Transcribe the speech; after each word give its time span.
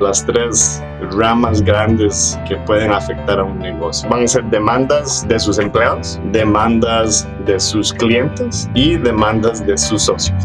las 0.00 0.24
tres 0.24 0.82
ramas 1.12 1.62
grandes 1.62 2.38
que 2.48 2.56
pueden 2.58 2.92
afectar 2.92 3.38
a 3.38 3.44
un 3.44 3.58
negocio. 3.58 4.08
Van 4.08 4.24
a 4.24 4.28
ser 4.28 4.44
demandas 4.44 5.26
de 5.28 5.38
sus 5.38 5.58
empleados, 5.58 6.20
demandas 6.32 7.28
de 7.46 7.58
sus 7.58 7.92
clientes 7.92 8.68
y 8.74 8.96
demandas 8.96 9.64
de 9.66 9.76
sus 9.76 10.02
socios. 10.02 10.44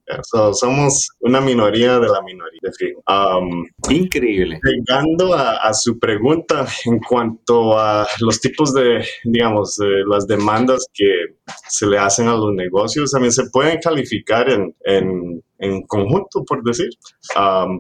Somos 0.54 1.10
una 1.20 1.42
minoría 1.42 2.00
de 2.00 2.08
la 2.08 2.22
minoría. 2.22 2.62
Um, 3.08 3.66
Increíble. 3.90 4.60
Llegando 4.64 5.34
a, 5.34 5.74
su 5.74 5.98
pregunta 6.00 6.68
en 6.86 7.00
cuanto 7.00 7.78
a 7.78 8.08
los 8.20 8.40
tipos 8.40 8.74
de, 8.74 9.06
digamos, 9.24 9.78
las 10.08 10.28
demandas 10.28 10.86
que 10.94 11.38
se 11.70 11.88
le 11.88 11.98
hacen 11.98 12.28
a 12.28 12.36
los 12.36 12.54
negocios, 12.54 13.12
también 13.12 13.32
se 13.32 13.50
pueden 13.52 13.80
calificar 13.80 14.50
en, 14.50 14.76
en, 14.86 15.44
en 15.62 15.82
conjunto, 15.84 16.44
por 16.46 16.64
decir. 16.64 16.90
Um, 17.36 17.80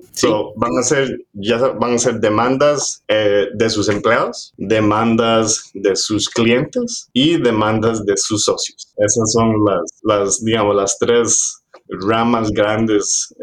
van, 0.56 0.78
a 0.80 0.84
ser, 0.84 1.18
ya 1.34 1.58
van 1.58 1.96
a 1.96 1.98
ser 1.98 2.20
demandas 2.20 3.04
eh, 3.08 3.48
de 3.54 3.70
sus 3.70 3.90
empleados, 3.90 4.54
demandas 4.58 5.72
de 5.74 5.96
sus 5.96 6.30
clientes 6.30 7.10
y 7.14 7.38
demandas 7.42 8.06
de 8.06 8.16
sus 8.18 8.46
socios. 8.46 8.94
Esas 8.98 9.32
son 9.34 9.54
las, 9.66 10.00
las 10.04 10.44
digamos, 10.44 10.76
las 10.76 10.98
tres 10.98 11.61
ramas 11.92 12.52
grandes 12.52 13.34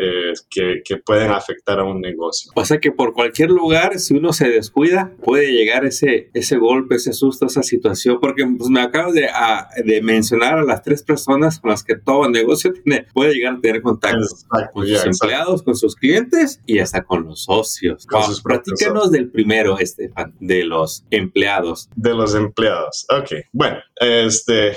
que, 0.48 0.82
que, 0.84 0.96
pueden 0.96 1.30
afectar 1.30 1.78
a 1.78 1.84
un 1.84 2.00
negocio. 2.00 2.50
O 2.54 2.64
sea 2.64 2.78
que 2.78 2.92
por 2.92 3.12
cualquier 3.12 3.50
lugar, 3.50 3.98
si 3.98 4.14
uno 4.14 4.32
se 4.32 4.48
descuida, 4.48 5.12
puede 5.22 5.52
llegar 5.52 5.84
ese, 5.84 6.30
ese 6.34 6.56
golpe, 6.56 6.96
ese 6.96 7.12
susto, 7.12 7.46
esa 7.46 7.62
situación, 7.62 8.18
porque 8.20 8.44
pues, 8.56 8.68
me 8.68 8.80
acabo 8.80 9.12
de, 9.12 9.28
de, 9.84 10.02
mencionar 10.02 10.58
a 10.58 10.64
las 10.64 10.82
tres 10.82 11.02
personas 11.02 11.60
con 11.60 11.70
las 11.70 11.82
que 11.82 11.96
todo 11.96 12.28
negocio 12.28 12.72
tiene, 12.72 13.06
puede 13.12 13.34
llegar 13.34 13.54
a 13.54 13.60
tener 13.60 13.82
contacto 13.82 14.26
con 14.72 14.86
sus 14.86 15.04
empleados, 15.04 15.62
con 15.62 15.74
sus 15.74 15.94
clientes 15.94 16.60
y 16.66 16.78
hasta 16.78 17.02
con 17.02 17.24
los 17.24 17.44
socios. 17.44 18.06
Platícanos 18.42 19.10
del 19.10 19.30
primero, 19.30 19.78
Estefan, 19.78 20.34
de 20.40 20.64
los 20.64 21.04
empleados. 21.10 21.88
De 21.96 22.14
los 22.14 22.34
empleados, 22.34 23.06
ok. 23.10 23.44
Bueno, 23.52 23.78
este, 23.96 24.76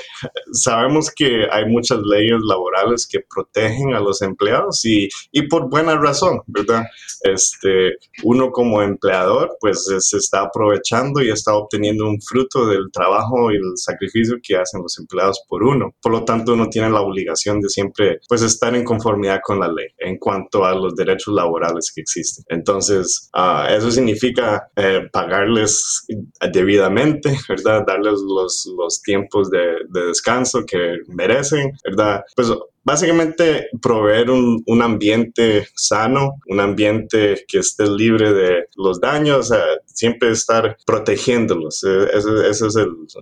sabemos 0.52 1.12
que 1.16 1.48
hay 1.52 1.66
muchas 1.66 2.00
leyes 2.04 2.40
laborales 2.48 3.08
que 3.08 3.20
protegen 3.20 3.94
a 3.94 4.00
los 4.00 4.22
empleados 4.22 4.84
y, 4.86 5.10
y 5.32 5.44
por 5.52 5.70
buena 5.70 5.98
razón, 5.98 6.42
¿verdad? 6.48 6.86
Este, 7.24 7.98
uno 8.24 8.52
como 8.52 8.82
empleador 8.82 9.58
pues 9.60 9.86
se 10.00 10.18
está 10.18 10.44
aprovechando 10.44 11.22
y 11.22 11.30
está 11.30 11.54
obteniendo 11.54 12.08
un 12.08 12.22
fruto 12.22 12.66
del 12.68 12.90
trabajo 12.92 13.52
y 13.52 13.58
el 13.58 13.74
sacrificio 13.76 14.38
que 14.42 14.56
hacen 14.56 14.82
los 14.82 14.98
empleados 14.98 15.44
por 15.50 15.64
uno. 15.64 15.94
Por 16.02 16.14
lo 16.14 16.24
tanto, 16.24 16.54
uno 16.54 16.70
tiene 16.70 16.90
la 16.90 17.02
obligación 17.02 17.60
de 17.60 17.68
siempre 17.68 18.22
pues 18.30 18.42
estar 18.42 18.74
en 18.76 18.86
conformidad 18.86 19.42
con 19.44 19.60
la 19.60 19.68
ley 19.68 19.90
en 20.00 20.18
cuanto 20.18 20.64
a 20.64 20.74
los 20.74 20.96
derechos 20.96 21.34
laborales 21.34 21.92
que 21.94 22.02
existen. 22.02 22.46
Entonces, 22.48 23.30
uh, 23.36 23.70
eso 23.70 23.92
significa 23.92 24.70
eh, 24.78 25.10
pagarles 25.12 26.06
debidamente, 26.54 27.38
¿verdad? 27.50 27.84
Darles 27.86 28.22
los, 28.26 28.72
los 28.78 29.02
tiempos 29.02 29.50
de, 29.50 29.66
de 29.90 30.06
descanso 30.08 30.66
que 30.66 31.00
merecen, 31.10 31.74
¿verdad? 31.84 32.24
Pues 32.38 32.50
básicamente 32.84 33.68
proveer 33.82 34.30
un, 34.30 34.64
un, 34.66 34.82
ambiente 34.82 35.68
sano, 35.76 36.40
un 36.48 36.60
ambiente 36.60 37.44
que 37.48 37.60
esté 37.60 37.90
libre 37.90 38.34
de 38.34 38.66
los 38.76 39.00
daños, 39.00 39.52
siempre 39.86 40.32
estar 40.32 40.78
protegiéndolos. 40.86 41.84
E, 41.84 42.18
esa, 42.18 42.68
es 42.68 42.76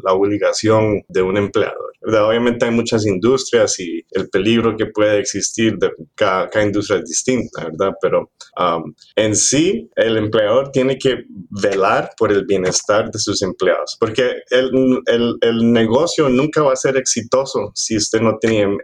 la 0.04 0.14
obligación 0.14 1.04
de 1.08 1.22
un 1.22 1.38
empleador. 1.38 1.94
Obviamente 2.02 2.66
hay 2.66 2.72
muchas 2.72 3.06
industrias 3.06 3.80
y 3.80 4.06
el 4.12 4.30
peligro 4.30 4.78
que 4.78 4.86
puede 4.86 5.20
existir 5.20 5.78
de 5.78 5.92
cada, 6.16 6.50
industria 6.64 7.00
es 7.00 7.06
distinta, 7.06 7.66
¿verdad? 7.66 7.94
Pero 8.02 8.32
um, 8.58 8.94
en 9.16 9.36
sí, 9.36 9.90
el 9.96 10.18
empleador 10.18 10.72
tiene 10.72 10.98
que 10.98 11.26
velar 11.50 12.12
por 12.18 12.32
el 12.32 12.46
bienestar 12.46 13.12
de 13.12 13.20
sus 13.20 13.42
empleados, 13.42 13.98
porque 14.00 14.42
el, 14.50 15.02
el, 15.08 15.36
el 15.42 15.74
negocio 15.74 16.30
nunca 16.30 16.64
va 16.64 16.74
a 16.74 16.78
ser 16.78 16.98
exitoso 16.98 17.72
si 17.76 17.98
usted 17.98 18.22
no 18.22 18.38
tiene 18.40 18.62
em, 18.62 18.78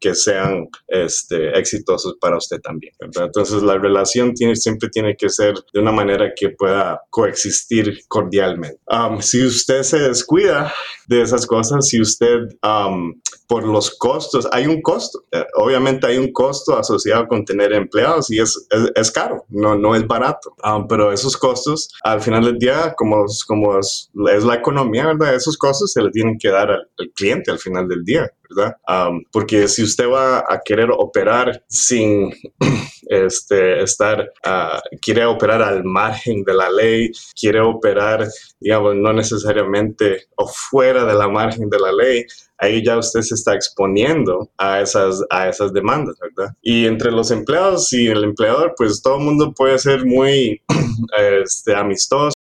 que 0.00 0.14
sean 0.14 0.68
este, 0.88 1.58
exitosos 1.58 2.16
para 2.20 2.36
usted 2.36 2.60
también. 2.60 2.92
Entonces 3.00 3.62
la 3.62 3.78
relación 3.78 4.34
tiene, 4.34 4.56
siempre 4.56 4.88
tiene 4.88 5.16
que 5.16 5.28
ser 5.28 5.54
de 5.72 5.80
una 5.80 5.92
manera 5.92 6.32
que 6.34 6.50
pueda 6.50 7.02
coexistir 7.10 8.00
cordialmente. 8.08 8.80
Um, 8.86 9.20
si 9.20 9.44
usted 9.44 9.82
se 9.82 9.98
descuida 9.98 10.72
de 11.06 11.22
esas 11.22 11.46
cosas, 11.46 11.88
si 11.88 12.00
usted 12.00 12.40
um, 12.62 13.14
por 13.46 13.66
los 13.66 13.96
costos, 13.96 14.48
hay 14.52 14.66
un 14.66 14.82
costo, 14.82 15.24
eh, 15.30 15.44
obviamente 15.54 16.06
hay 16.06 16.18
un 16.18 16.32
costo 16.32 16.76
asociado 16.76 17.28
con 17.28 17.44
tener 17.44 17.72
empleados 17.72 18.30
y 18.30 18.40
es, 18.40 18.66
es, 18.94 19.10
caro, 19.10 19.44
no, 19.48 19.76
no 19.76 19.94
es 19.94 20.06
barato, 20.06 20.54
um, 20.64 20.86
pero 20.88 21.12
esos 21.12 21.36
costos 21.36 21.90
al 22.02 22.20
final 22.20 22.44
del 22.44 22.58
día, 22.58 22.94
como, 22.96 23.24
como 23.46 23.78
es, 23.78 24.10
la 24.14 24.54
economía, 24.54 25.06
¿verdad? 25.06 25.34
Esos 25.34 25.56
costos 25.56 25.92
se 25.92 26.02
le 26.02 26.10
tienen 26.10 26.38
que 26.38 26.50
dar 26.50 26.70
al, 26.70 26.88
al 26.98 27.10
cliente 27.14 27.50
al 27.50 27.58
final 27.58 27.88
del 27.88 28.04
día. 28.04 28.30
¿Verdad? 28.48 28.76
porque 29.32 29.68
si 29.68 29.82
usted 29.82 30.08
va 30.08 30.38
a 30.38 30.60
querer 30.64 30.90
operar 30.90 31.62
sin, 31.68 32.32
este, 33.08 33.82
estar, 33.82 34.30
ah, 34.44 34.80
quiere 35.00 35.24
operar 35.24 35.62
al 35.62 35.84
margen 35.84 36.42
de 36.44 36.54
la 36.54 36.70
ley, 36.70 37.10
quiere 37.38 37.60
operar, 37.60 38.26
digamos, 38.60 38.96
no 38.96 39.12
necesariamente 39.12 40.26
o 40.36 40.48
fuera 40.48 41.04
de 41.04 41.14
la 41.14 41.28
margen 41.28 41.68
de 41.68 41.78
la 41.78 41.92
ley, 41.92 42.24
ahí 42.58 42.84
ya 42.84 42.98
usted 42.98 43.20
se 43.20 43.34
está 43.34 43.54
exponiendo 43.54 44.50
a 44.58 44.80
esas, 44.80 45.22
a 45.30 45.48
esas 45.48 45.72
demandas, 45.72 46.16
¿verdad? 46.20 46.54
Y 46.62 46.86
entre 46.86 47.10
los 47.10 47.30
empleados 47.30 47.92
y 47.92 48.08
el 48.08 48.24
empleador, 48.24 48.74
pues 48.76 49.02
todo 49.02 49.18
el 49.18 49.24
mundo 49.24 49.52
puede 49.52 49.78
ser 49.78 50.04
muy 50.04 50.60
este, 51.18 51.74
amistoso 51.74 52.36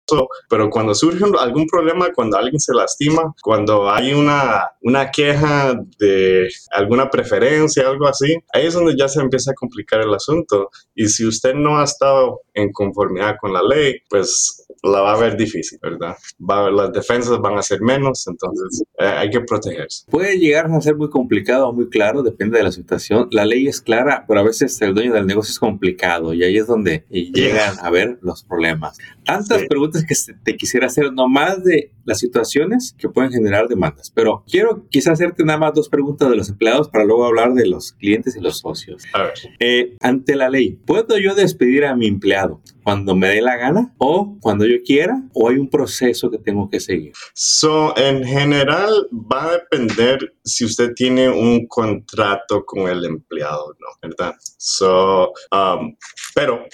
pero 0.48 0.70
cuando 0.70 0.94
surge 0.94 1.24
algún 1.38 1.66
problema, 1.66 2.12
cuando 2.14 2.36
alguien 2.36 2.60
se 2.60 2.74
lastima, 2.74 3.34
cuando 3.42 3.90
hay 3.90 4.12
una, 4.12 4.70
una 4.82 5.10
queja 5.10 5.74
de 5.98 6.48
alguna 6.70 7.10
preferencia, 7.10 7.88
algo 7.88 8.06
así, 8.06 8.36
ahí 8.52 8.66
es 8.66 8.74
donde 8.74 8.96
ya 8.96 9.08
se 9.08 9.20
empieza 9.20 9.52
a 9.52 9.54
complicar 9.54 10.00
el 10.00 10.14
asunto. 10.14 10.70
Y 10.94 11.08
si 11.08 11.26
usted 11.26 11.54
no 11.54 11.78
ha 11.78 11.84
estado 11.84 12.40
en 12.54 12.72
conformidad 12.72 13.36
con 13.40 13.52
la 13.52 13.62
ley, 13.62 13.96
pues 14.08 14.66
la 14.82 15.00
va 15.00 15.12
a 15.14 15.16
ver 15.16 15.36
difícil, 15.36 15.78
¿verdad? 15.80 16.16
Va, 16.38 16.70
las 16.70 16.92
defensas 16.92 17.38
van 17.40 17.56
a 17.56 17.62
ser 17.62 17.80
menos, 17.80 18.26
entonces 18.26 18.82
eh, 18.98 19.04
hay 19.04 19.30
que 19.30 19.40
protegerse. 19.40 20.04
Puede 20.10 20.38
llegar 20.38 20.66
a 20.66 20.80
ser 20.80 20.96
muy 20.96 21.08
complicado 21.08 21.68
o 21.68 21.72
muy 21.72 21.88
claro, 21.88 22.22
depende 22.22 22.58
de 22.58 22.64
la 22.64 22.72
situación. 22.72 23.28
La 23.30 23.44
ley 23.44 23.68
es 23.68 23.80
clara, 23.80 24.24
pero 24.26 24.40
a 24.40 24.42
veces 24.42 24.80
el 24.82 24.94
dueño 24.94 25.12
del 25.12 25.26
negocio 25.26 25.52
es 25.52 25.58
complicado 25.58 26.34
y 26.34 26.42
ahí 26.42 26.56
es 26.56 26.66
donde 26.66 27.04
llegan 27.10 27.76
a 27.80 27.90
ver 27.90 28.18
los 28.22 28.42
problemas. 28.42 28.98
Tantas 29.24 29.62
preguntas 29.68 30.01
que 30.04 30.14
te 30.42 30.56
quisiera 30.56 30.86
hacer, 30.86 31.12
no 31.12 31.28
más 31.28 31.62
de 31.64 31.92
las 32.04 32.18
situaciones 32.18 32.94
que 32.98 33.08
pueden 33.08 33.30
generar 33.30 33.68
demandas, 33.68 34.10
pero 34.10 34.44
quiero 34.48 34.86
quizás 34.88 35.14
hacerte 35.14 35.44
nada 35.44 35.58
más 35.58 35.74
dos 35.74 35.88
preguntas 35.88 36.28
de 36.30 36.36
los 36.36 36.48
empleados 36.48 36.88
para 36.88 37.04
luego 37.04 37.26
hablar 37.26 37.54
de 37.54 37.66
los 37.66 37.92
clientes 37.92 38.36
y 38.36 38.40
los 38.40 38.58
socios. 38.58 39.04
A 39.12 39.22
ver. 39.22 39.32
Eh, 39.60 39.96
ante 40.00 40.34
la 40.36 40.48
ley, 40.48 40.78
¿puedo 40.86 41.18
yo 41.18 41.34
despedir 41.34 41.84
a 41.84 41.94
mi 41.94 42.06
empleado 42.06 42.60
cuando 42.82 43.14
me 43.14 43.28
dé 43.28 43.40
la 43.40 43.56
gana 43.56 43.94
o 43.98 44.36
cuando 44.40 44.66
yo 44.66 44.76
quiera 44.84 45.22
o 45.34 45.48
hay 45.48 45.56
un 45.56 45.70
proceso 45.70 46.30
que 46.30 46.38
tengo 46.38 46.68
que 46.68 46.80
seguir? 46.80 47.12
So, 47.34 47.96
en 47.96 48.24
general 48.24 49.08
va 49.12 49.44
a 49.44 49.52
depender 49.52 50.34
si 50.44 50.64
usted 50.64 50.92
tiene 50.94 51.28
un 51.28 51.66
contrato 51.66 52.64
con 52.64 52.88
el 52.88 53.04
empleado, 53.04 53.76
¿no? 53.78 53.86
¿Verdad? 54.08 54.34
So, 54.58 55.32
um, 55.52 55.96
pero 56.34 56.64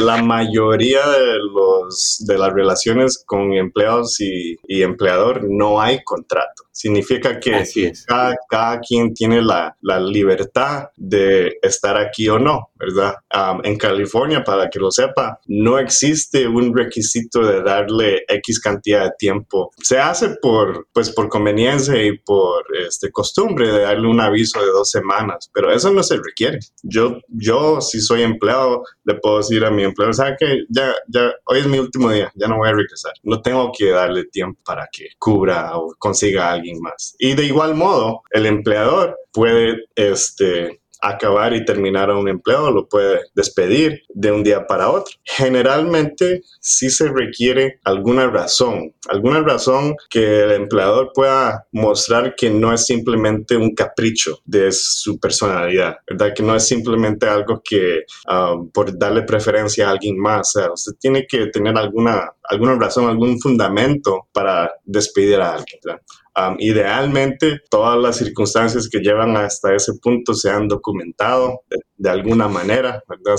la 0.00 0.22
mayoría 0.22 1.06
de, 1.08 1.38
los, 1.38 2.24
de 2.26 2.38
las 2.38 2.52
relaciones 2.52 3.22
con 3.26 3.52
empleados 3.52 4.20
y, 4.20 4.56
y 4.66 4.82
empleador 4.82 5.44
no 5.48 5.80
hay 5.80 6.02
contrato. 6.04 6.64
Significa 6.72 7.38
que 7.38 7.62
cada, 8.06 8.36
cada, 8.48 8.80
quien 8.80 9.12
tiene 9.12 9.42
la, 9.42 9.76
la, 9.82 10.00
libertad 10.00 10.88
de 10.96 11.58
estar 11.60 11.98
aquí 11.98 12.26
o 12.28 12.38
no, 12.38 12.70
¿verdad? 12.76 13.16
Um, 13.34 13.60
en 13.64 13.76
California, 13.76 14.42
para 14.42 14.70
que 14.70 14.78
lo 14.78 14.90
sepa, 14.90 15.38
no 15.46 15.78
existe 15.78 16.48
un 16.48 16.74
requisito 16.74 17.44
de 17.44 17.62
darle 17.62 18.22
X 18.26 18.60
cantidad 18.60 19.04
de 19.04 19.10
tiempo. 19.18 19.72
Se 19.82 19.98
hace 19.98 20.36
por, 20.40 20.88
pues, 20.94 21.10
por 21.10 21.28
conveniencia 21.28 22.02
y 22.02 22.16
por 22.18 22.64
este, 22.86 23.10
costumbre 23.10 23.70
de 23.70 23.80
darle 23.80 24.08
un 24.08 24.20
aviso 24.20 24.60
de 24.60 24.68
dos 24.68 24.90
semanas, 24.90 25.50
pero 25.52 25.70
eso 25.70 25.92
no 25.92 26.02
se 26.02 26.16
requiere. 26.16 26.60
Yo, 26.82 27.18
yo 27.28 27.82
si 27.82 28.00
soy 28.00 28.22
empleado, 28.22 28.84
le 29.04 29.16
puedo 29.16 29.38
decir 29.38 29.64
a 29.64 29.70
mi 29.70 29.84
empleador, 29.90 30.14
¿sabe 30.14 30.36
que 30.38 30.64
ya, 30.68 30.94
ya, 31.08 31.32
hoy 31.44 31.60
es 31.60 31.66
mi 31.66 31.78
último 31.78 32.10
día, 32.10 32.32
ya 32.34 32.48
no 32.48 32.56
voy 32.56 32.68
a 32.68 32.72
regresar. 32.72 33.12
No 33.22 33.40
tengo 33.42 33.70
que 33.76 33.90
darle 33.90 34.24
tiempo 34.24 34.60
para 34.64 34.88
que 34.90 35.08
cubra 35.18 35.76
o 35.76 35.94
consiga 35.98 36.48
a 36.48 36.52
alguien 36.52 36.80
más. 36.80 37.14
Y 37.18 37.34
de 37.34 37.44
igual 37.44 37.74
modo, 37.74 38.22
el 38.30 38.46
empleador 38.46 39.18
puede 39.32 39.84
este, 39.94 40.79
acabar 41.00 41.54
y 41.54 41.64
terminar 41.64 42.10
a 42.10 42.16
un 42.16 42.28
empleado, 42.28 42.70
lo 42.70 42.88
puede 42.88 43.20
despedir 43.34 44.02
de 44.08 44.32
un 44.32 44.42
día 44.42 44.66
para 44.66 44.90
otro. 44.90 45.14
Generalmente 45.24 46.42
sí 46.60 46.90
se 46.90 47.08
requiere 47.08 47.80
alguna 47.84 48.28
razón, 48.28 48.94
alguna 49.08 49.40
razón 49.40 49.96
que 50.08 50.42
el 50.44 50.52
empleador 50.52 51.10
pueda 51.14 51.66
mostrar 51.72 52.34
que 52.34 52.50
no 52.50 52.72
es 52.72 52.86
simplemente 52.86 53.56
un 53.56 53.74
capricho 53.74 54.38
de 54.44 54.70
su 54.72 55.18
personalidad, 55.18 55.96
¿verdad? 56.08 56.32
Que 56.34 56.42
no 56.42 56.54
es 56.54 56.66
simplemente 56.66 57.26
algo 57.26 57.60
que 57.64 58.04
um, 58.30 58.70
por 58.70 58.96
darle 58.98 59.22
preferencia 59.22 59.88
a 59.88 59.92
alguien 59.92 60.18
más, 60.18 60.54
o 60.56 60.76
sea, 60.76 60.94
tiene 60.98 61.26
que 61.26 61.46
tener 61.46 61.76
alguna, 61.76 62.32
alguna 62.44 62.74
razón, 62.76 63.08
algún 63.08 63.40
fundamento 63.40 64.28
para 64.32 64.70
despedir 64.84 65.40
a 65.40 65.54
alguien. 65.54 65.80
Idealmente, 66.58 67.60
todas 67.70 67.98
las 67.98 68.16
circunstancias 68.16 68.88
que 68.90 69.00
llevan 69.00 69.36
hasta 69.36 69.74
ese 69.74 69.94
punto 70.02 70.34
se 70.34 70.50
han 70.50 70.68
documentado 70.68 71.62
de, 71.96 72.10
alguna 72.10 72.48
manera, 72.48 73.02
¿verdad? 73.08 73.36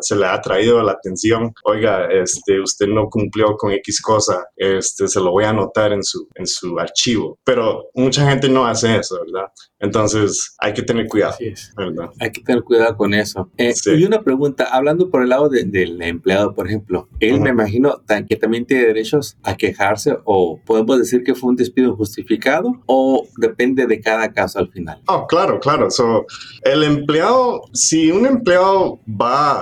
Se 0.00 0.16
le 0.16 0.26
ha 0.26 0.40
traído 0.40 0.82
la 0.82 0.92
atención, 0.92 1.52
oiga, 1.64 2.06
este, 2.10 2.60
usted 2.60 2.86
no 2.86 3.08
cumplió 3.08 3.56
con 3.56 3.72
X 3.72 4.00
cosa, 4.00 4.46
este, 4.56 5.08
se 5.08 5.20
lo 5.20 5.32
voy 5.32 5.44
a 5.44 5.50
anotar 5.50 5.92
en 5.92 6.02
su, 6.02 6.28
en 6.34 6.46
su 6.46 6.78
archivo. 6.78 7.38
Pero 7.44 7.88
mucha 7.94 8.28
gente 8.28 8.48
no 8.48 8.66
hace 8.66 8.96
eso, 8.96 9.18
¿verdad? 9.24 9.48
Entonces 9.78 10.54
hay 10.58 10.72
que 10.72 10.82
tener 10.82 11.08
cuidado. 11.08 11.34
¿verdad? 11.76 12.10
Hay 12.20 12.30
que 12.30 12.40
tener 12.40 12.62
cuidado 12.62 12.96
con 12.96 13.14
eso. 13.14 13.50
Eh, 13.56 13.74
Y 13.86 14.04
una 14.04 14.22
pregunta, 14.22 14.68
hablando 14.70 15.10
por 15.10 15.22
el 15.22 15.30
lado 15.30 15.48
del 15.48 16.00
empleado, 16.02 16.54
por 16.54 16.68
ejemplo, 16.68 17.08
él 17.20 17.40
me 17.40 17.50
imagino 17.50 18.00
que 18.28 18.36
también 18.36 18.64
tiene 18.64 18.86
derechos 18.86 19.36
a 19.42 19.56
quejarse 19.56 20.16
o 20.24 20.60
podemos 20.64 20.98
decir 20.98 21.24
que 21.24 21.34
fue 21.34 21.50
un 21.50 21.56
despido 21.56 21.96
justificado 21.96 22.80
o 22.86 23.26
depende 23.38 23.86
de 23.86 24.00
cada 24.00 24.32
caso 24.32 24.58
al 24.58 24.68
final. 24.70 25.00
Oh, 25.08 25.26
claro, 25.26 25.58
claro. 25.58 25.90
So, 25.90 26.26
el 26.62 26.84
empleado, 26.84 27.62
si 27.72 28.10
un 28.10 28.26
empleado 28.26 29.00
va 29.08 29.61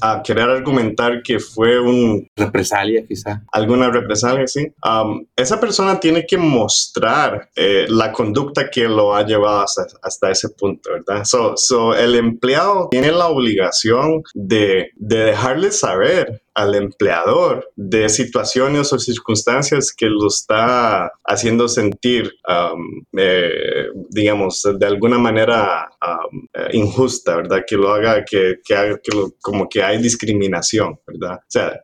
a 0.00 0.22
querer 0.22 0.48
argumentar 0.48 1.22
que 1.22 1.38
fue 1.38 1.80
un... 1.80 2.28
Represalia 2.36 3.04
quizá. 3.06 3.42
Alguna 3.52 3.90
represalia, 3.90 4.46
sí. 4.46 4.72
Um, 4.84 5.26
esa 5.36 5.58
persona 5.60 5.98
tiene 5.98 6.26
que 6.26 6.36
mostrar 6.36 7.48
eh, 7.56 7.86
la 7.88 8.12
conducta 8.12 8.70
que 8.70 8.88
lo 8.88 9.14
ha 9.14 9.24
llevado 9.24 9.64
hasta, 10.02 10.30
ese 10.30 10.48
punto, 10.50 10.90
¿verdad? 10.92 11.24
So, 11.24 11.56
so, 11.56 11.94
el 11.94 12.14
empleado 12.14 12.88
tiene 12.90 13.12
la 13.12 13.28
obligación 13.28 14.22
de, 14.34 14.90
de 14.96 15.18
dejarle 15.24 15.70
saber 15.70 16.42
al 16.58 16.74
empleador 16.74 17.70
de 17.76 18.08
situaciones 18.08 18.92
o 18.92 18.98
circunstancias 18.98 19.92
que 19.96 20.06
lo 20.06 20.26
está 20.26 21.12
haciendo 21.24 21.68
sentir, 21.68 22.32
um, 22.48 23.04
eh, 23.16 23.86
digamos, 24.10 24.68
de 24.76 24.86
alguna 24.86 25.18
manera 25.18 25.88
um, 26.02 26.46
eh, 26.52 26.70
injusta, 26.72 27.36
¿verdad? 27.36 27.62
Que 27.64 27.76
lo 27.76 27.92
haga, 27.92 28.24
que, 28.24 28.56
que 28.64 28.74
haga 28.74 28.98
que 28.98 29.12
como 29.40 29.68
que 29.68 29.84
hay 29.84 30.02
discriminación, 30.02 30.98
¿verdad? 31.06 31.36
O 31.36 31.46
sea, 31.46 31.80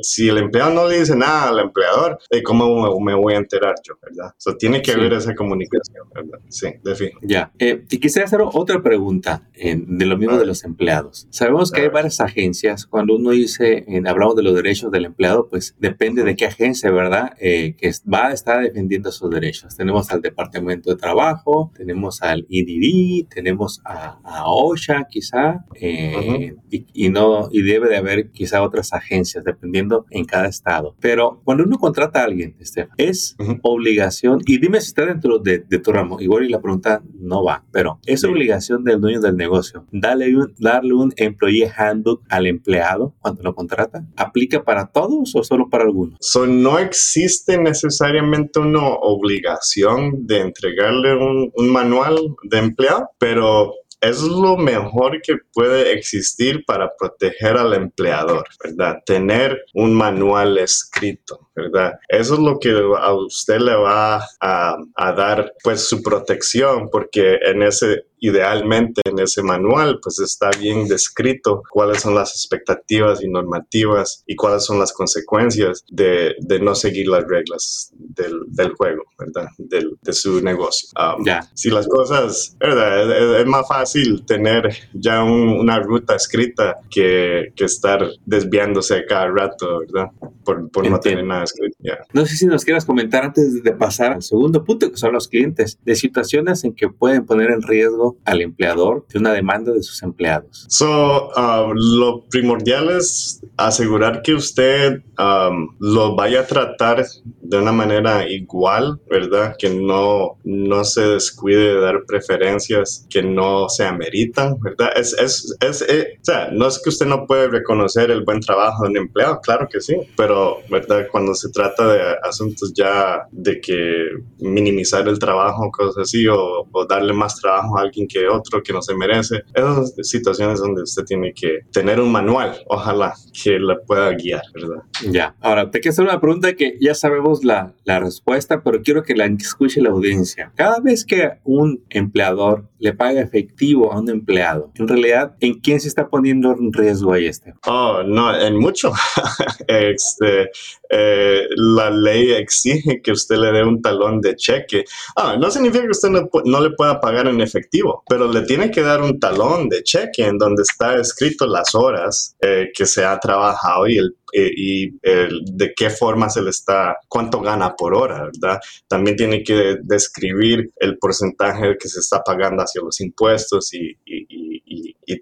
si 0.00 0.28
el 0.30 0.38
empleado 0.38 0.70
no 0.70 0.88
le 0.88 1.00
dice 1.00 1.14
nada 1.14 1.50
al 1.50 1.58
empleador, 1.58 2.18
¿cómo 2.42 2.98
me 3.00 3.14
voy 3.14 3.34
a 3.34 3.36
enterar 3.36 3.74
yo, 3.82 3.98
¿verdad? 4.00 4.32
So, 4.38 4.56
tiene 4.56 4.80
que 4.80 4.92
haber 4.92 5.12
esa 5.12 5.34
comunicación, 5.34 6.08
¿verdad? 6.14 6.38
Sí, 6.48 6.68
de 6.82 7.12
Ya. 7.20 7.52
Eh, 7.58 7.84
y 7.90 7.98
quisiera 7.98 8.24
hacer 8.24 8.40
otra 8.42 8.82
pregunta 8.82 9.46
de 9.54 10.06
lo 10.06 10.16
mismo 10.16 10.38
de 10.38 10.46
los 10.46 10.64
empleados. 10.64 11.26
Sabemos 11.30 11.70
que 11.70 11.82
hay 11.82 11.88
varias 11.88 12.20
agencias. 12.20 12.86
Cuando 12.86 13.14
uno 13.14 13.32
dice 13.32 13.84
en 13.86 14.05
hablamos 14.08 14.36
de 14.36 14.42
los 14.42 14.54
derechos 14.54 14.90
del 14.90 15.06
empleado, 15.06 15.48
pues 15.48 15.74
depende 15.78 16.22
de 16.22 16.36
qué 16.36 16.46
agencia, 16.46 16.90
¿verdad? 16.90 17.32
Eh, 17.40 17.74
que 17.76 17.90
va 18.12 18.28
a 18.28 18.32
estar 18.32 18.62
defendiendo 18.62 19.12
sus 19.12 19.30
derechos. 19.30 19.76
Tenemos 19.76 20.10
al 20.10 20.22
Departamento 20.22 20.90
de 20.90 20.96
Trabajo, 20.96 21.70
tenemos 21.76 22.22
al 22.22 22.46
IDD, 22.48 23.28
tenemos 23.28 23.80
a, 23.84 24.18
OSHA 24.46 25.06
quizá, 25.08 25.64
eh, 25.74 26.54
y, 26.70 27.08
no, 27.08 27.48
y 27.50 27.62
debe 27.62 27.88
de 27.88 27.96
haber 27.96 28.30
quizá 28.30 28.62
otras 28.62 28.92
agencias, 28.92 29.44
dependiendo 29.44 30.06
en 30.10 30.24
cada 30.24 30.48
estado. 30.48 30.94
Pero 31.00 31.40
cuando 31.44 31.64
uno 31.64 31.78
contrata 31.78 32.20
a 32.20 32.24
alguien, 32.24 32.56
Estefan, 32.58 32.94
es 32.98 33.36
obligación, 33.62 34.40
y 34.46 34.58
dime 34.58 34.80
si 34.80 34.88
está 34.88 35.06
dentro 35.06 35.38
de, 35.38 35.58
tu 35.58 35.92
ramo, 35.92 36.20
igual 36.20 36.44
y 36.44 36.48
la 36.48 36.60
pregunta 36.60 37.02
no 37.14 37.44
va, 37.44 37.64
pero 37.70 38.00
es 38.06 38.24
obligación 38.24 38.84
del 38.84 39.00
dueño 39.00 39.20
del 39.20 39.36
negocio 39.36 39.86
darle 39.92 40.36
un, 40.36 40.54
darle 40.58 40.94
un 40.94 41.12
employee 41.16 41.70
handbook 41.76 42.22
al 42.28 42.46
empleado 42.46 43.14
cuando 43.20 43.42
lo 43.42 43.54
contrata 43.54 43.95
¿Aplica 44.16 44.62
para 44.62 44.86
todos 44.86 45.34
o 45.34 45.44
solo 45.44 45.68
para 45.68 45.84
algunos? 45.84 46.18
no 46.48 46.78
existe 46.78 47.58
necesariamente 47.58 48.58
una 48.60 48.86
obligación 48.86 50.26
de 50.26 50.40
entregarle 50.40 51.14
un, 51.14 51.52
un 51.54 51.70
manual 51.70 52.18
de 52.44 52.58
empleado, 52.58 53.10
pero 53.18 53.72
es 54.00 54.22
lo 54.22 54.56
mejor 54.56 55.20
que 55.22 55.36
puede 55.52 55.92
existir 55.92 56.64
para 56.66 56.92
proteger 56.96 57.56
al 57.56 57.74
empleador, 57.74 58.46
¿verdad? 58.62 58.98
Tener 59.04 59.64
un 59.74 59.94
manual 59.94 60.58
escrito, 60.58 61.50
¿verdad? 61.54 61.98
Eso 62.08 62.34
es 62.34 62.40
lo 62.40 62.58
que 62.58 62.70
a 62.70 63.14
usted 63.14 63.58
le 63.58 63.74
va 63.74 64.22
a, 64.40 64.76
a 64.96 65.12
dar, 65.12 65.52
pues, 65.62 65.88
su 65.88 66.02
protección, 66.02 66.88
porque 66.90 67.38
en 67.42 67.62
ese, 67.62 68.04
idealmente 68.20 69.02
en 69.04 69.18
ese 69.18 69.42
manual 69.42 69.98
pues 70.02 70.18
está 70.20 70.50
bien 70.58 70.88
descrito 70.88 71.62
cuáles 71.70 72.00
son 72.02 72.14
las 72.14 72.30
expectativas 72.30 73.22
y 73.22 73.28
normativas 73.28 74.22
y 74.26 74.36
cuáles 74.36 74.64
son 74.64 74.78
las 74.78 74.92
consecuencias 74.92 75.84
de, 75.90 76.34
de 76.40 76.60
no 76.60 76.74
seguir 76.74 77.08
las 77.08 77.24
reglas 77.24 77.92
del, 77.92 78.40
del 78.48 78.72
juego, 78.72 79.04
¿verdad? 79.18 79.48
Del, 79.58 79.96
de 80.02 80.12
su 80.12 80.42
negocio. 80.42 80.88
Um, 80.96 81.24
si 81.54 81.70
las 81.70 81.86
cosas, 81.86 82.56
¿verdad? 82.58 83.40
Es, 83.40 83.46
más 83.46 83.68
fácil 83.68 84.24
tener 84.26 84.68
ya 84.92 85.22
una 85.22 85.78
ruta 85.78 86.16
escrita 86.16 86.76
que, 86.90 87.52
que, 87.54 87.64
estar 87.64 88.04
desviándose 88.24 89.04
cada 89.06 89.28
rato, 89.28 89.80
¿verdad? 89.80 90.10
Por, 90.44 90.70
por 90.70 90.88
no 90.88 90.98
tener 91.00 91.24
nada 91.24 91.44
escrito. 91.44 91.76
No 92.12 92.26
sé 92.26 92.36
si 92.36 92.46
nos 92.46 92.64
quieras 92.64 92.84
comentar 92.84 93.24
antes 93.24 93.62
de 93.62 93.72
pasar 93.72 94.12
al 94.12 94.22
segundo 94.22 94.64
punto, 94.64 94.90
que 94.90 94.96
son 94.96 95.12
los 95.12 95.28
clientes, 95.28 95.78
de 95.84 95.94
situaciones 95.94 96.64
en 96.64 96.74
que 96.74 96.88
pueden 96.88 97.24
poner 97.26 97.50
en 97.50 97.62
riesgo 97.62 98.05
al 98.24 98.40
empleador 98.40 99.06
de 99.12 99.18
una 99.18 99.32
demanda 99.32 99.72
de 99.72 99.82
sus 99.82 100.02
empleados. 100.02 100.66
So, 100.68 101.30
um, 101.36 101.72
lo 101.74 102.24
primordial 102.30 102.90
es 102.90 103.40
asegurar 103.56 104.22
que 104.22 104.34
usted 104.34 105.02
um, 105.18 105.74
lo 105.80 106.14
vaya 106.14 106.40
a 106.40 106.46
tratar 106.46 107.04
de 107.24 107.58
una 107.58 107.72
manera 107.72 108.28
igual, 108.28 109.00
¿verdad? 109.08 109.54
Que 109.58 109.70
no, 109.70 110.38
no 110.44 110.84
se 110.84 111.02
descuide 111.02 111.74
de 111.74 111.80
dar 111.80 112.04
preferencias 112.06 113.06
que 113.08 113.22
no 113.22 113.68
se 113.68 113.84
ameritan, 113.84 114.58
¿verdad? 114.60 114.90
Es, 114.96 115.14
es, 115.18 115.56
es, 115.60 115.82
eh, 115.88 116.18
o 116.20 116.24
sea, 116.24 116.50
no 116.52 116.66
es 116.66 116.80
que 116.82 116.90
usted 116.90 117.06
no 117.06 117.26
puede 117.26 117.48
reconocer 117.48 118.10
el 118.10 118.24
buen 118.24 118.40
trabajo 118.40 118.84
de 118.84 118.90
un 118.90 118.96
empleado, 118.98 119.40
claro 119.40 119.68
que 119.70 119.80
sí, 119.80 119.96
pero, 120.16 120.58
¿verdad? 120.70 121.06
Cuando 121.10 121.34
se 121.34 121.50
trata 121.50 121.86
de 121.88 122.00
asuntos 122.22 122.72
ya 122.74 123.26
de 123.30 123.60
que 123.60 124.08
minimizar 124.40 125.08
el 125.08 125.18
trabajo, 125.18 125.70
cosas 125.70 126.02
así, 126.02 126.26
o, 126.26 126.66
o 126.70 126.86
darle 126.86 127.12
más 127.12 127.40
trabajo 127.40 127.78
a 127.78 127.82
alguien 127.82 127.95
que 128.06 128.28
otro 128.28 128.62
que 128.62 128.72
no 128.72 128.82
se 128.82 128.94
merece, 128.94 129.42
esas 129.54 129.94
situaciones 130.02 130.60
donde 130.60 130.82
usted 130.82 131.04
tiene 131.04 131.32
que 131.32 131.60
tener 131.72 132.00
un 132.00 132.12
manual, 132.12 132.56
ojalá 132.66 133.14
que 133.32 133.58
la 133.58 133.78
pueda 133.78 134.10
guiar, 134.12 134.42
¿verdad? 134.52 134.82
Ya, 135.10 135.34
ahora 135.40 135.70
te 135.70 135.80
quiero 135.80 135.92
hacer 135.92 136.04
una 136.04 136.20
pregunta 136.20 136.54
que 136.54 136.76
ya 136.80 136.94
sabemos 136.94 137.44
la, 137.44 137.74
la 137.84 138.00
respuesta, 138.00 138.62
pero 138.62 138.82
quiero 138.82 139.02
que 139.02 139.14
la 139.14 139.26
escuche 139.26 139.80
la 139.80 139.90
audiencia. 139.90 140.52
Cada 140.54 140.80
vez 140.80 141.04
que 141.04 141.30
un 141.44 141.84
empleador 141.90 142.68
le 142.78 142.92
paga 142.92 143.20
efectivo 143.20 143.92
a 143.92 144.00
un 144.00 144.10
empleado, 144.10 144.70
en 144.74 144.88
realidad, 144.88 145.36
¿en 145.40 145.54
quién 145.60 145.80
se 145.80 145.88
está 145.88 146.08
poniendo 146.08 146.52
en 146.52 146.72
riesgo 146.72 147.12
ahí 147.12 147.26
este? 147.26 147.54
Oh, 147.66 148.02
no, 148.02 148.38
en 148.38 148.58
mucho. 148.58 148.92
este, 149.68 150.50
eh, 150.90 151.46
la 151.56 151.90
ley 151.90 152.32
exige 152.32 153.00
que 153.02 153.12
usted 153.12 153.36
le 153.36 153.52
dé 153.52 153.64
un 153.64 153.80
talón 153.80 154.20
de 154.20 154.36
cheque. 154.36 154.84
Ah, 155.16 155.36
no 155.38 155.50
significa 155.50 155.84
que 155.84 155.90
usted 155.90 156.10
no, 156.10 156.28
no, 156.44 156.60
le 156.60 156.70
pueda 156.70 157.00
pagar 157.00 157.26
en 157.28 157.40
efectivo, 157.40 157.85
pero 158.08 158.30
le 158.30 158.42
tiene 158.42 158.70
que 158.70 158.82
dar 158.82 159.02
un 159.02 159.18
talón 159.18 159.68
de 159.68 159.82
cheque 159.82 160.24
en 160.26 160.38
donde 160.38 160.62
está 160.62 160.96
escrito 160.96 161.46
las 161.46 161.74
horas 161.74 162.36
eh, 162.40 162.70
que 162.74 162.86
se 162.86 163.04
ha 163.04 163.18
trabajado 163.18 163.86
y 163.88 163.98
el 163.98 164.16
eh, 164.32 164.50
y 164.54 164.90
de 164.90 165.72
qué 165.74 165.88
forma 165.88 166.28
se 166.28 166.42
le 166.42 166.50
está, 166.50 166.98
cuánto 167.08 167.40
gana 167.40 167.74
por 167.74 167.94
hora, 167.94 168.24
¿verdad? 168.24 168.58
También 168.86 169.16
tiene 169.16 169.42
que 169.42 169.78
describir 169.82 170.72
el 170.76 170.98
porcentaje 170.98 171.76
que 171.80 171.88
se 171.88 172.00
está 172.00 172.22
pagando 172.22 172.62
hacia 172.62 172.82
los 172.82 173.00
impuestos 173.00 173.72
y, 173.72 173.96
y 174.04 174.26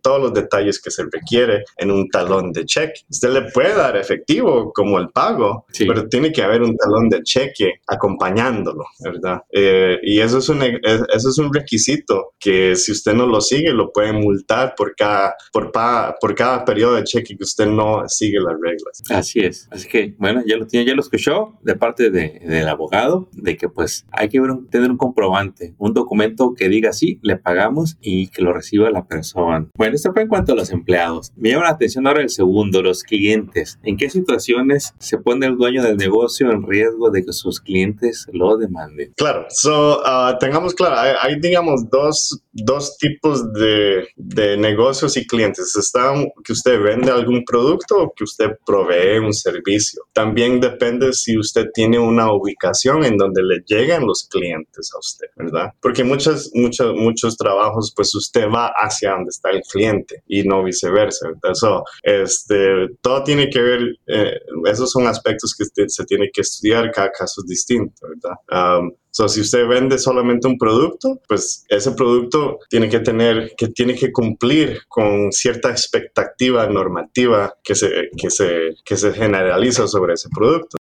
todos 0.00 0.20
los 0.20 0.34
detalles 0.34 0.80
que 0.80 0.90
se 0.90 1.04
requiere 1.10 1.64
en 1.76 1.90
un 1.90 2.08
talón 2.08 2.52
de 2.52 2.64
cheque. 2.64 3.02
Usted 3.08 3.30
le 3.30 3.42
puede 3.52 3.74
dar 3.74 3.96
efectivo 3.96 4.72
como 4.72 4.98
el 4.98 5.08
pago, 5.10 5.66
pero 5.78 6.08
tiene 6.08 6.32
que 6.32 6.42
haber 6.42 6.62
un 6.62 6.76
talón 6.76 7.08
de 7.08 7.22
cheque 7.22 7.80
acompañándolo, 7.86 8.84
¿verdad? 9.00 9.42
Eh, 9.50 9.98
y 10.02 10.20
eso 10.20 10.38
es, 10.38 10.48
un, 10.48 10.62
eso 10.62 11.28
es 11.28 11.38
un 11.38 11.52
requisito 11.52 12.32
que 12.38 12.76
si 12.76 12.92
usted 12.92 13.14
no 13.14 13.26
lo 13.26 13.40
sigue, 13.40 13.72
lo 13.72 13.92
pueden 13.92 14.16
multar 14.16 14.74
por 14.76 14.94
cada, 14.96 15.34
por, 15.52 15.72
por 16.20 16.34
cada 16.34 16.64
periodo 16.64 16.94
de 16.94 17.04
cheque 17.04 17.36
que 17.36 17.44
usted 17.44 17.66
no 17.66 18.08
sigue 18.08 18.38
las 18.40 18.54
reglas. 18.60 19.02
Así 19.10 19.40
es. 19.40 19.68
Así 19.70 19.88
que, 19.88 20.14
bueno, 20.18 20.42
ya 20.46 20.56
lo 20.56 20.66
tiene, 20.66 20.86
ya 20.86 20.94
lo 20.94 21.00
escuchó 21.00 21.58
de 21.62 21.76
parte 21.76 22.10
de, 22.10 22.40
del 22.44 22.68
abogado, 22.68 23.28
de 23.32 23.56
que 23.56 23.68
pues 23.68 24.06
hay 24.10 24.28
que 24.28 24.40
tener 24.70 24.90
un 24.90 24.96
comprobante, 24.96 25.74
un 25.78 25.94
documento 25.94 26.54
que 26.54 26.68
diga 26.68 26.92
sí, 26.92 27.18
le 27.22 27.36
pagamos 27.36 27.96
y 28.00 28.28
que 28.28 28.42
lo 28.42 28.52
reciba 28.52 28.90
la 28.90 29.06
persona. 29.06 29.66
Bueno, 29.76 29.96
esto 29.96 30.12
fue 30.12 30.22
en 30.22 30.28
cuanto 30.28 30.52
a 30.52 30.54
los 30.54 30.70
empleados. 30.70 31.32
Me 31.34 31.50
llama 31.50 31.64
la 31.64 31.70
atención 31.70 32.06
ahora 32.06 32.22
el 32.22 32.30
segundo, 32.30 32.80
los 32.80 33.02
clientes. 33.02 33.80
¿En 33.82 33.96
qué 33.96 34.08
situaciones 34.08 34.94
se 34.98 35.18
pone 35.18 35.46
el 35.46 35.56
dueño 35.56 35.82
del 35.82 35.96
negocio 35.96 36.48
en 36.52 36.64
riesgo 36.64 37.10
de 37.10 37.24
que 37.24 37.32
sus 37.32 37.60
clientes 37.60 38.28
lo 38.32 38.56
demanden? 38.56 39.12
Claro, 39.16 39.46
so, 39.48 40.00
uh, 40.00 40.38
tengamos 40.38 40.74
claro, 40.74 41.18
hay, 41.20 41.40
digamos 41.40 41.90
dos, 41.90 42.40
dos 42.54 42.96
tipos 42.98 43.52
de, 43.52 44.08
de, 44.16 44.56
negocios 44.56 45.16
y 45.16 45.26
clientes. 45.26 45.74
Está 45.76 46.14
que 46.44 46.52
usted 46.52 46.80
vende 46.80 47.10
algún 47.10 47.44
producto 47.44 47.96
o 48.02 48.12
que 48.14 48.24
usted 48.24 48.50
provee 48.64 49.18
un 49.18 49.32
servicio. 49.32 50.02
También 50.12 50.60
depende 50.60 51.12
si 51.12 51.36
usted 51.36 51.66
tiene 51.74 51.98
una 51.98 52.32
ubicación 52.32 53.04
en 53.04 53.16
donde 53.16 53.42
le 53.42 53.62
llegan 53.66 54.06
los 54.06 54.28
clientes 54.30 54.90
a 54.94 54.98
usted, 54.98 55.26
¿verdad? 55.36 55.70
Porque 55.80 56.04
muchos, 56.04 56.50
muchos, 56.54 56.94
muchos 56.94 57.36
trabajos, 57.36 57.92
pues 57.94 58.14
usted 58.14 58.46
va 58.48 58.72
hacia 58.76 59.12
donde 59.12 59.30
está 59.30 59.50
el 59.50 59.62
cliente 59.62 60.22
y 60.28 60.44
no 60.44 60.62
viceversa. 60.62 61.28
Eso, 61.50 61.84
este, 62.02 62.88
todo 63.00 63.24
tiene 63.24 63.48
que 63.50 63.60
ver, 63.60 63.80
eh, 64.06 64.38
esos 64.66 64.90
son 64.90 65.06
aspectos 65.06 65.54
que 65.56 65.88
se 65.88 66.04
tiene 66.04 66.30
que 66.32 66.42
estudiar, 66.42 66.90
cada 66.92 67.10
caso 67.10 67.40
es 67.42 67.46
distinto, 67.46 68.06
¿verdad? 68.08 68.78
Um, 68.80 68.92
So, 69.16 69.28
si 69.28 69.42
usted 69.42 69.68
vende 69.68 69.96
solamente 69.96 70.48
un 70.48 70.58
producto, 70.58 71.20
pues 71.28 71.64
ese 71.68 71.92
producto 71.92 72.58
tiene 72.68 72.88
que 72.88 72.98
tener, 72.98 73.52
que 73.56 73.68
tiene 73.68 73.94
que 73.94 74.10
cumplir 74.10 74.80
con 74.88 75.30
cierta 75.30 75.70
expectativa 75.70 76.66
normativa 76.66 77.54
que 77.62 77.76
se, 77.76 78.10
que 78.16 78.28
se, 78.28 78.74
que 78.84 78.96
se 78.96 79.12
generaliza 79.12 79.86
sobre 79.86 80.14
ese 80.14 80.28
producto. 80.34 80.78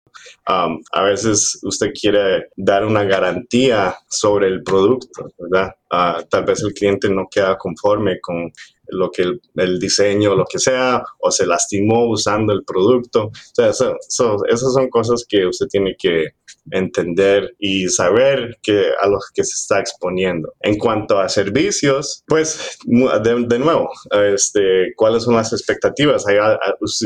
Um, 0.48 0.80
a 0.92 1.04
veces 1.06 1.60
usted 1.64 1.92
quiere 2.00 2.50
dar 2.56 2.86
una 2.86 3.04
garantía 3.04 3.98
sobre 4.08 4.48
el 4.48 4.62
producto, 4.62 5.32
¿verdad? 5.40 5.74
Uh, 5.92 6.24
tal 6.30 6.46
vez 6.46 6.62
el 6.62 6.74
cliente 6.74 7.10
no 7.10 7.28
queda 7.32 7.58
conforme 7.58 8.20
con 8.20 8.52
lo 8.90 9.10
que 9.12 9.24
el, 9.56 9.80
diseño, 9.80 10.36
lo 10.36 10.46
que 10.46 10.60
sea, 10.60 11.04
o 11.20 11.32
se 11.32 11.46
lastimó 11.46 12.08
usando 12.10 12.54
el 12.54 12.64
producto. 12.64 13.26
O 13.26 13.32
sea, 13.54 13.70
esas 13.70 14.74
son 14.74 14.90
cosas 14.90 15.26
que 15.28 15.46
usted 15.46 15.68
tiene 15.68 15.96
que 15.98 16.30
entender 16.72 17.56
y 17.60 17.88
saber 17.90 18.58
que 18.62 18.92
a 19.02 19.08
los 19.08 19.30
que 19.34 19.44
se 19.44 19.56
está 19.56 19.80
exponiendo. 19.80 20.54
En 20.62 20.78
cuanto 20.78 21.20
a 21.20 21.30
servicios, 21.30 22.24
pues 22.28 22.78
de, 22.86 23.60
nuevo, 23.60 23.90
este, 24.34 24.94
¿cuáles 24.96 25.24
son 25.24 25.36
las 25.36 25.54
expectativas? 25.54 26.26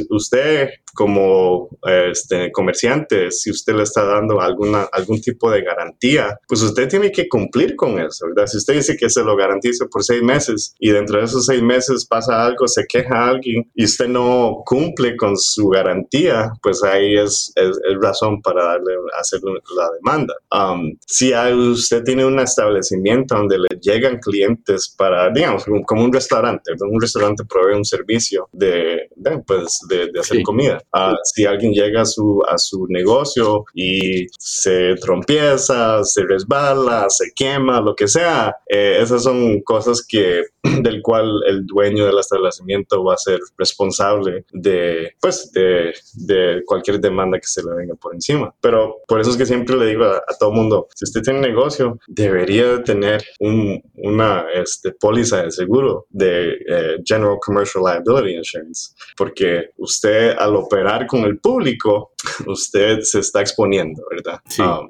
Usted 0.10 0.70
como 0.94 1.70
este, 1.84 2.52
comerciante, 2.52 3.32
si 3.32 3.50
usted 3.50 3.74
le 3.74 3.84
está 3.84 4.06
dando 4.06 4.40
alguna, 4.42 4.84
algún 4.92 5.22
tipo 5.22 5.50
de 5.50 5.64
garantía, 5.64 6.40
pues 6.48 6.62
usted 6.62 6.88
tiene 6.88 7.12
que 7.12 7.28
cumplir 7.28 7.76
con 7.76 8.00
eso, 8.00 8.28
¿verdad? 8.28 8.48
Si 8.48 8.58
usted 8.58 8.76
dice 8.76 8.96
que 8.96 9.10
se 9.10 9.24
lo 9.24 9.36
garantice 9.36 9.86
por 9.88 10.04
seis 10.04 10.22
meses 10.22 10.76
y 10.80 10.92
dentro 10.92 11.20
de 11.20 11.26
esos 11.26 11.46
seis 11.46 11.62
meses 11.62 12.06
pasa 12.06 12.46
algo, 12.46 12.68
se 12.68 12.86
queja 12.88 13.28
alguien 13.28 13.70
y 13.74 13.86
usted 13.86 14.08
no 14.08 14.62
cumple 14.66 15.16
con 15.18 15.38
su 15.38 15.70
garantía, 15.70 16.54
pues 16.62 16.84
ahí 16.84 17.18
es, 17.18 17.52
es, 17.56 17.78
razón 18.02 18.42
para 18.42 18.66
darle, 18.66 18.94
hacer 19.20 19.40
la 19.44 19.90
demanda. 19.92 20.34
Um, 20.52 20.96
si 21.06 21.34
usted 21.34 22.04
tiene 22.04 22.26
un 22.26 22.40
establecimiento 22.40 23.36
donde 23.36 23.58
le 23.60 23.80
llegan 23.82 24.20
clientes 24.20 24.94
para, 24.98 25.30
digamos, 25.30 25.66
como 25.86 26.04
un 26.04 26.14
restaurante, 26.14 26.72
un 26.80 27.02
restaurante 27.02 27.44
provee 27.46 27.76
un 27.76 27.86
servicio 27.86 28.50
de, 28.52 29.10
de 29.16 29.40
pues, 29.40 29.80
de, 29.90 30.12
hacer 30.20 30.42
comida. 30.44 30.82
Uh, 30.94 31.16
si 31.24 31.46
alguien 31.46 31.74
llega 31.74 32.02
a 32.02 32.06
su, 32.06 32.42
a 32.48 32.58
su 32.58 32.86
negocio 32.88 33.66
y 33.74 34.28
se 34.38 34.96
trompieza, 34.96 36.04
se 36.04 36.24
resbala, 36.24 37.10
se 37.10 37.32
quema, 37.36 37.82
lo 37.82 37.96
que 37.96 38.08
sea, 38.08 38.56
eh, 38.68 38.98
esas 39.02 39.24
son 39.24 39.62
cosas 39.62 40.06
que 40.08 40.44
del 40.82 41.02
cual 41.02 41.30
el 41.48 41.66
dueño 41.66 42.06
del 42.06 42.20
establecimiento 42.20 43.04
va 43.04 43.16
a 43.16 43.18
ser 43.18 43.40
responsable 43.58 44.46
de, 44.52 45.14
pues, 45.20 45.52
de, 45.52 45.94
de 46.14 46.64
cualquier 46.66 47.00
demanda 47.00 47.40
que 47.40 47.48
se 47.48 47.64
le 47.64 47.74
venga 47.76 47.96
por 47.96 48.14
encima. 48.14 48.54
Pero 48.62 48.98
por 49.08 49.20
eso 49.20 49.33
es 49.34 49.38
que 49.38 49.46
siempre 49.46 49.76
le 49.78 49.88
digo 49.88 50.06
a, 50.06 50.22
todo 50.40 50.52
mundo, 50.52 50.88
si 50.96 51.06
usted 51.06 51.22
tiene 51.22 51.40
un 51.40 51.46
negocio, 51.46 52.00
debería 52.08 52.84
tener 52.84 53.24
un, 53.40 53.82
una 53.96 54.46
este, 54.54 54.92
póliza 54.92 55.44
de 55.44 55.52
seguro 55.52 56.08
de 56.10 56.54
eh, 56.68 56.98
General 57.06 57.38
Commercial 57.42 57.84
Liability 57.84 58.38
Insurance, 58.38 58.92
porque 59.18 59.70
usted 59.78 60.36
al 60.38 60.56
operar 60.56 61.08
con 61.08 61.22
el 61.22 61.40
público, 61.40 62.14
usted 62.48 63.02
se 63.02 63.20
está 63.20 63.42
exponiendo, 63.42 64.04
¿verdad? 64.10 64.40
Um, 64.60 64.88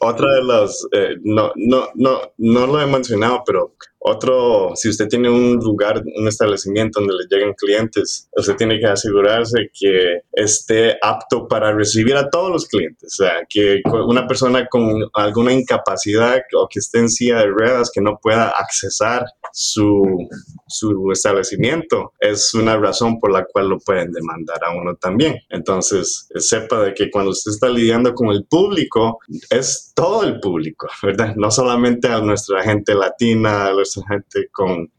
otra 0.00 0.32
de 0.34 0.44
las, 0.44 0.86
eh, 0.92 1.16
no, 1.22 1.52
no, 1.56 1.88
no, 1.94 2.20
no 2.38 2.66
lo 2.66 2.80
he 2.80 2.86
mencionado, 2.86 3.42
pero 3.44 3.74
otro, 4.08 4.70
si 4.76 4.88
usted 4.88 5.08
tiene 5.08 5.28
un 5.28 5.56
lugar, 5.56 6.00
un 6.16 6.28
establecimiento 6.28 7.00
donde 7.00 7.14
le 7.14 7.26
lleguen 7.28 7.54
clientes, 7.54 8.28
usted 8.36 8.54
tiene 8.54 8.78
que 8.78 8.86
asegurarse 8.86 9.68
que 9.74 10.20
esté 10.30 10.96
apto 11.02 11.48
para 11.48 11.72
recibir 11.72 12.14
a 12.14 12.30
todos 12.30 12.52
los 12.52 12.66
clientes. 12.66 13.18
O 13.18 13.24
sea, 13.24 13.44
que 13.48 13.82
una 14.06 14.28
persona 14.28 14.68
con 14.68 15.10
alguna 15.12 15.52
incapacidad 15.52 16.40
o 16.54 16.68
que 16.70 16.78
esté 16.78 17.00
en 17.00 17.08
silla 17.08 17.38
de 17.38 17.46
ruedas, 17.48 17.90
que 17.92 18.00
no 18.00 18.16
pueda 18.22 18.50
accesar 18.50 19.24
su, 19.52 20.28
su 20.68 21.10
establecimiento, 21.10 22.12
es 22.20 22.54
una 22.54 22.76
razón 22.76 23.18
por 23.18 23.32
la 23.32 23.44
cual 23.44 23.70
lo 23.70 23.78
pueden 23.80 24.12
demandar 24.12 24.60
a 24.64 24.70
uno 24.72 24.94
también. 24.94 25.36
Entonces, 25.48 26.28
sepa 26.36 26.80
de 26.80 26.94
que 26.94 27.10
cuando 27.10 27.32
usted 27.32 27.50
está 27.50 27.68
lidiando 27.68 28.14
con 28.14 28.28
el 28.28 28.44
público, 28.44 29.18
es 29.50 29.65
todo 29.94 30.24
el 30.24 30.40
público, 30.40 30.88
¿verdad? 31.02 31.34
No 31.36 31.50
solamente 31.50 32.08
a 32.08 32.20
nuestra 32.20 32.62
gente 32.62 32.94
latina, 32.94 33.68
a 33.68 33.72
nuestra 33.72 34.04
gente 34.08 34.48
con, 34.52 34.90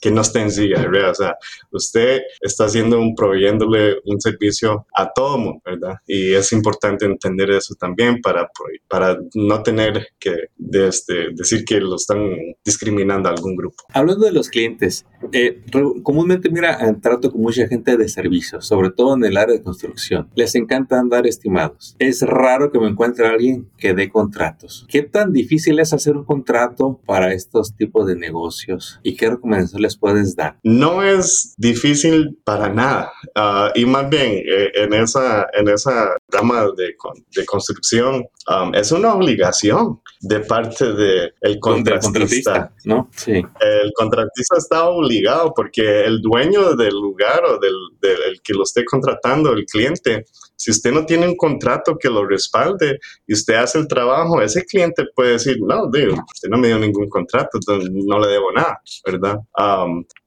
que 0.00 0.10
no 0.10 0.20
esté 0.20 0.40
en 0.40 0.50
silla, 0.50 0.80
¿verdad? 0.88 1.10
O 1.10 1.14
sea, 1.14 1.36
usted 1.70 2.20
está 2.40 2.64
haciendo 2.64 2.98
un, 2.98 3.14
proveyéndole 3.14 3.96
un 4.04 4.20
servicio 4.20 4.86
a 4.96 5.12
todo 5.12 5.38
mundo, 5.38 5.62
¿verdad? 5.64 5.96
Y 6.06 6.34
es 6.34 6.52
importante 6.52 7.04
entender 7.04 7.50
eso 7.50 7.74
también 7.74 8.20
para, 8.20 8.50
para 8.88 9.18
no 9.34 9.62
tener 9.62 10.08
que 10.18 10.48
este, 10.72 11.30
decir 11.32 11.64
que 11.64 11.80
lo 11.80 11.96
están 11.96 12.20
discriminando 12.64 13.28
a 13.28 13.32
algún 13.32 13.56
grupo. 13.56 13.84
Hablando 13.92 14.26
de 14.26 14.32
los 14.32 14.48
clientes, 14.48 15.04
eh, 15.32 15.62
comúnmente, 16.02 16.50
mira, 16.50 16.78
trato 17.00 17.30
con 17.30 17.40
mucha 17.40 17.66
gente 17.66 17.96
de 17.96 18.08
servicios, 18.08 18.66
sobre 18.66 18.90
todo 18.90 19.14
en 19.14 19.24
el 19.24 19.36
área 19.36 19.54
de 19.54 19.62
construcción. 19.62 20.28
Les 20.34 20.54
encanta 20.54 20.98
andar 20.98 21.26
estimados. 21.26 21.96
Es 21.98 22.22
raro 22.22 22.70
que 22.70 22.78
me 22.78 22.88
encuentre 22.88 23.21
alguien 23.26 23.70
que 23.78 23.94
dé 23.94 24.08
contratos. 24.08 24.86
¿Qué 24.88 25.02
tan 25.02 25.32
difícil 25.32 25.78
es 25.78 25.92
hacer 25.92 26.16
un 26.16 26.24
contrato 26.24 27.00
para 27.06 27.32
estos 27.32 27.74
tipos 27.76 28.06
de 28.06 28.16
negocios? 28.16 29.00
¿Y 29.02 29.16
qué 29.16 29.30
recomendaciones 29.30 29.80
les 29.80 29.96
puedes 29.96 30.36
dar? 30.36 30.58
No 30.62 31.02
es 31.02 31.54
difícil 31.56 32.38
para 32.44 32.68
nada. 32.68 33.12
Ah, 33.34 33.72
y 33.74 33.84
más 33.86 34.08
bien, 34.08 34.42
eh, 34.46 34.70
en, 34.74 34.92
esa, 34.94 35.46
en 35.52 35.68
esa 35.68 36.16
rama 36.28 36.66
de, 36.76 36.94
de 37.36 37.44
construcción, 37.46 38.24
um, 38.48 38.74
es 38.74 38.92
una 38.92 39.14
obligación 39.14 40.00
de 40.20 40.40
parte 40.40 40.92
del 40.92 41.34
de 41.40 41.60
contratista. 41.60 42.12
contratista. 42.12 42.74
¿no? 42.84 43.08
Sí. 43.16 43.32
El 43.32 43.92
contratista 43.94 44.56
está 44.58 44.88
obligado 44.88 45.52
porque 45.54 46.04
el 46.04 46.20
dueño 46.20 46.74
del 46.74 46.94
lugar 46.94 47.44
o 47.44 47.58
del, 47.58 47.74
del 48.00 48.40
que 48.42 48.54
lo 48.54 48.62
esté 48.62 48.84
contratando, 48.84 49.52
el 49.52 49.64
cliente, 49.66 50.24
si 50.62 50.70
usted 50.70 50.92
no 50.92 51.04
tiene 51.04 51.26
un 51.26 51.36
contrato 51.36 51.98
que 51.98 52.08
lo 52.08 52.24
respalde 52.24 53.00
y 53.26 53.34
usted 53.34 53.54
hace 53.54 53.80
el 53.80 53.88
trabajo, 53.88 54.40
ese 54.40 54.64
cliente 54.64 55.06
puede 55.12 55.32
decir, 55.32 55.56
no, 55.60 55.86
usted 55.86 56.48
no 56.48 56.56
me 56.56 56.68
dio 56.68 56.78
ningún 56.78 57.08
contrato, 57.08 57.58
no 57.66 58.20
le 58.20 58.28
debo 58.28 58.52
nada, 58.52 58.80
¿verdad? 59.04 59.40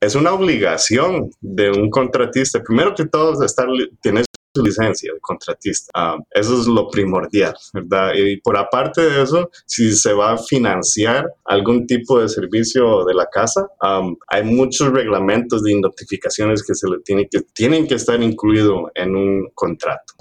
Es 0.02 0.14
una 0.14 0.34
obligación 0.34 1.32
de 1.40 1.72
un 1.72 1.90
contratista, 1.90 2.62
primero 2.62 2.94
que 2.94 3.06
todo, 3.06 3.42
estar, 3.46 3.66
tener 4.02 4.26
su 4.56 4.64
licencia 4.64 5.14
de 5.14 5.20
contratista. 5.20 5.92
Ah, 5.94 6.18
eso 6.32 6.60
es 6.60 6.68
lo 6.68 6.90
primordial, 6.90 7.54
¿verdad? 7.74 8.14
Y 8.16 8.38
por 8.38 8.58
aparte 8.58 9.02
de 9.02 9.24
eso, 9.24 9.50
si 9.66 9.94
se 9.94 10.14
va 10.14 10.34
a 10.34 10.38
financiar 10.38 11.28
algún 11.46 11.86
tipo 11.86 12.20
de 12.20 12.30
servicio 12.30 13.04
de 13.06 13.14
la 13.14 13.28
casa, 13.28 13.68
hay 14.28 14.44
muchos 14.44 14.92
reglamentos 14.92 15.62
de 15.64 15.76
notificaciones 15.80 16.64
que 16.64 16.74
se 16.74 16.90
le 16.90 17.00
tienen 17.00 17.28
que, 17.30 17.42
tienen 17.54 17.88
que 17.88 17.96
estar 17.96 18.22
incluidos 18.22 18.90
en 18.96 19.16
un 19.16 19.50
contrato. 19.54 20.14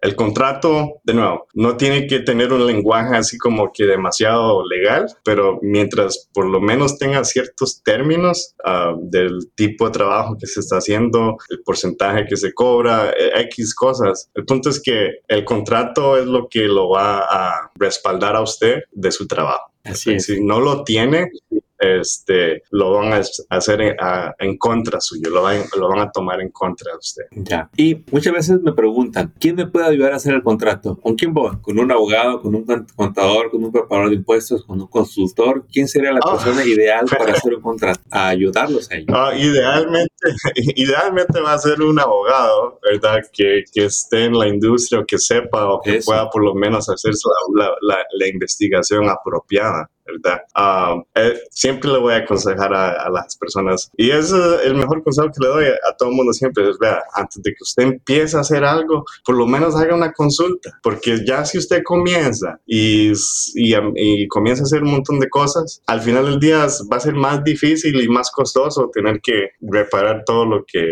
el 0.00 0.16
contrato, 0.16 1.00
de 1.04 1.14
nuevo, 1.14 1.46
no 1.54 1.76
tiene 1.76 2.06
que 2.06 2.20
tener 2.20 2.52
un 2.52 2.66
lenguaje 2.66 3.16
así 3.16 3.38
como 3.38 3.72
que 3.72 3.84
demasiado 3.84 4.66
legal, 4.66 5.06
pero 5.24 5.58
mientras 5.62 6.28
por 6.32 6.46
lo 6.46 6.60
menos 6.60 6.98
tenga 6.98 7.24
ciertos 7.24 7.82
términos 7.82 8.54
del 9.02 9.50
tipo 9.54 9.86
de 9.86 9.92
trabajo 9.92 10.36
que 10.38 10.46
se 10.46 10.60
está 10.60 10.78
haciendo, 10.78 11.36
el 11.50 11.60
porcentaje 11.62 12.26
que 12.28 12.36
se 12.36 12.52
cobra, 12.52 13.12
X 13.36 13.74
cosas. 13.76 14.28
El 14.34 14.44
punto 14.44 14.70
es 14.70 14.82
que 14.82 15.20
el 15.28 15.44
contrato 15.44 16.16
es 16.16 16.26
lo 16.26 16.48
que 16.48 16.62
lo 16.62 16.88
va 16.88 17.18
a 17.18 17.70
respaldar 17.76 18.34
a 18.34 18.42
usted 18.42 18.80
de 18.90 19.12
su 19.12 19.28
trabajo. 19.28 19.70
Así 19.84 20.18
Si 20.18 20.42
no 20.42 20.58
lo 20.58 20.82
tiene, 20.82 21.30
este, 21.78 22.62
lo 22.70 22.92
van 22.92 23.12
a 23.12 23.20
hacer 23.50 23.96
en, 24.38 24.58
contra 24.58 25.00
suyo, 25.00 25.30
lo 25.30 25.42
van, 25.42 25.62
lo 25.78 25.88
van 25.88 26.00
a 26.00 26.10
tomar 26.10 26.40
en 26.40 26.50
contra 26.50 26.92
de 26.92 26.98
usted. 26.98 27.24
Ya. 27.32 27.68
Y 27.76 28.04
muchas 28.10 28.32
veces 28.32 28.60
me 28.62 28.72
preguntan, 28.72 29.32
¿quién 29.38 29.56
me 29.56 29.66
puede 29.66 29.86
ayudar 29.86 30.12
a 30.12 30.16
hacer 30.16 30.34
el 30.34 30.42
contrato? 30.42 30.96
¿Con 31.00 31.14
quién 31.14 31.32
voy? 31.32 31.56
¿Con 31.60 31.78
un 31.78 31.90
abogado, 31.90 32.40
con 32.40 32.54
un 32.54 32.64
contador, 32.94 33.50
con 33.50 33.64
un 33.64 33.72
preparador 33.72 34.10
de 34.10 34.16
impuestos, 34.16 34.64
con 34.64 34.80
un 34.80 34.86
consultor? 34.86 35.66
¿Quién 35.70 35.88
sería 35.88 36.12
la 36.12 36.20
ah. 36.22 36.32
persona 36.32 36.64
ideal 36.64 37.06
para 37.06 37.32
hacer 37.32 37.54
un 37.54 37.62
contrato? 37.62 38.00
A 38.10 38.28
ayudarlos 38.28 38.90
a 38.90 38.96
ellos. 38.96 39.08
Ah, 39.12 39.32
idealmente, 39.36 40.14
idealmente 40.76 41.40
va 41.40 41.54
a 41.54 41.58
ser 41.58 41.80
un 41.82 41.98
abogado, 41.98 42.78
¿verdad? 42.82 43.22
Que, 43.32 43.64
que, 43.72 43.86
esté 43.86 44.24
en 44.24 44.38
la 44.38 44.48
industria 44.48 45.00
o 45.00 45.06
que 45.06 45.18
sepa 45.18 45.68
o 45.68 45.80
que 45.80 46.00
pueda 46.04 46.28
por 46.30 46.44
lo 46.44 46.54
menos 46.54 46.88
hacer 46.88 47.12
la, 47.54 47.70
la, 47.80 47.98
la 48.12 48.28
investigación 48.28 49.08
apropiada. 49.08 49.90
¿Verdad? 50.06 50.42
Um, 50.56 51.04
eh, 51.14 51.38
siempre 51.50 51.90
le 51.90 51.98
voy 51.98 52.14
a 52.14 52.18
aconsejar 52.18 52.72
a, 52.74 53.08
las 53.10 53.36
personas, 53.36 53.90
y 53.96 54.10
es 54.10 54.32
el 54.32 54.74
mejor 54.74 55.02
consejo 55.02 55.28
que 55.28 55.44
le 55.44 55.48
doy 55.48 55.64
a, 55.66 55.96
todo 55.96 56.10
el 56.10 56.16
mundo 56.16 56.32
siempre, 56.32 56.68
es, 56.68 56.78
vea, 56.78 57.02
antes 57.14 57.42
de 57.42 57.50
que 57.52 57.62
usted 57.62 57.82
empiece 57.84 58.36
a 58.36 58.40
hacer 58.40 58.64
algo, 58.64 59.04
por 59.24 59.36
lo 59.36 59.46
menos 59.46 59.76
haga 59.76 59.94
una 59.94 60.12
consulta, 60.12 60.78
porque 60.82 61.24
ya 61.24 61.44
si 61.44 61.58
usted 61.58 61.82
comienza 61.84 62.58
y, 62.66 63.12
y, 63.54 64.28
comienza 64.28 64.62
a 64.62 64.66
hacer 64.66 64.82
un 64.82 64.92
montón 64.92 65.20
de 65.20 65.28
cosas, 65.28 65.82
al 65.86 66.00
final 66.00 66.24
del 66.26 66.40
día 66.40 66.66
va 66.92 66.96
a 66.96 67.00
ser 67.00 67.14
más 67.14 67.42
difícil 67.44 68.00
y 68.00 68.08
más 68.08 68.30
costoso 68.30 68.90
tener 68.92 69.20
que 69.20 69.50
reparar 69.60 70.24
todo 70.24 70.44
lo 70.44 70.64
que 70.64 70.86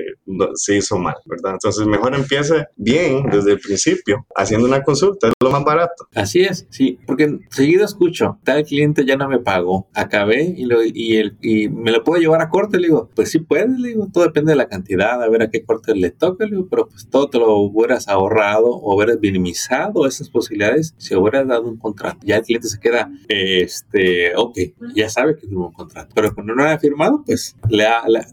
se 0.54 0.76
hizo 0.76 0.98
mal, 0.98 1.16
¿verdad? 1.26 1.52
Entonces, 1.52 1.86
mejor 1.86 2.14
empiece 2.14 2.66
bien 2.76 3.24
desde 3.30 3.52
el 3.52 3.60
principio, 3.60 4.26
haciendo 4.34 4.66
una 4.66 4.82
consulta, 4.82 5.28
es 5.28 5.34
lo 5.40 5.50
más 5.50 5.64
barato. 5.64 6.08
Así 6.14 6.42
es, 6.42 6.66
sí, 6.70 6.98
porque 7.06 7.38
seguido 7.50 7.84
escucho, 7.84 8.38
tal 8.44 8.64
cliente 8.64 9.03
ya 9.04 9.16
no 9.16 9.28
me 9.28 9.38
pagó. 9.38 9.88
Acabé 9.94 10.54
y, 10.56 10.64
lo, 10.64 10.82
y, 10.82 11.16
el, 11.16 11.36
y 11.40 11.68
me 11.68 11.92
lo 11.92 12.04
puedo 12.04 12.20
llevar 12.20 12.42
a 12.42 12.48
corte. 12.48 12.78
Le 12.78 12.88
digo, 12.88 13.10
pues 13.14 13.30
sí 13.30 13.38
puedes, 13.38 13.70
le 13.78 13.88
digo, 13.88 14.08
todo 14.12 14.24
depende 14.24 14.52
de 14.52 14.56
la 14.56 14.68
cantidad, 14.68 15.22
a 15.22 15.28
ver 15.28 15.42
a 15.42 15.50
qué 15.50 15.64
corte 15.64 15.94
le 15.94 16.10
toca, 16.10 16.44
le 16.44 16.52
digo, 16.52 16.68
pero 16.70 16.88
pues 16.88 17.08
todo 17.08 17.28
te 17.28 17.38
lo 17.38 17.56
hubieras 17.56 18.08
ahorrado 18.08 18.66
o 18.66 18.96
hubieras 18.96 19.18
minimizado 19.20 20.06
esas 20.06 20.28
posibilidades 20.28 20.94
si 20.98 21.14
hubieras 21.14 21.46
dado 21.46 21.62
un 21.68 21.76
contrato. 21.76 22.18
Ya 22.22 22.36
el 22.36 22.42
cliente 22.42 22.68
se 22.68 22.80
queda, 22.80 23.10
este, 23.28 24.34
ok, 24.36 24.58
ya 24.94 25.08
sabe 25.08 25.36
que 25.36 25.46
firmó 25.46 25.68
un 25.68 25.72
contrato, 25.72 26.12
pero 26.14 26.34
cuando 26.34 26.54
no 26.54 26.64
ha 26.64 26.78
firmado, 26.78 27.22
pues 27.24 27.56
le, 27.68 27.86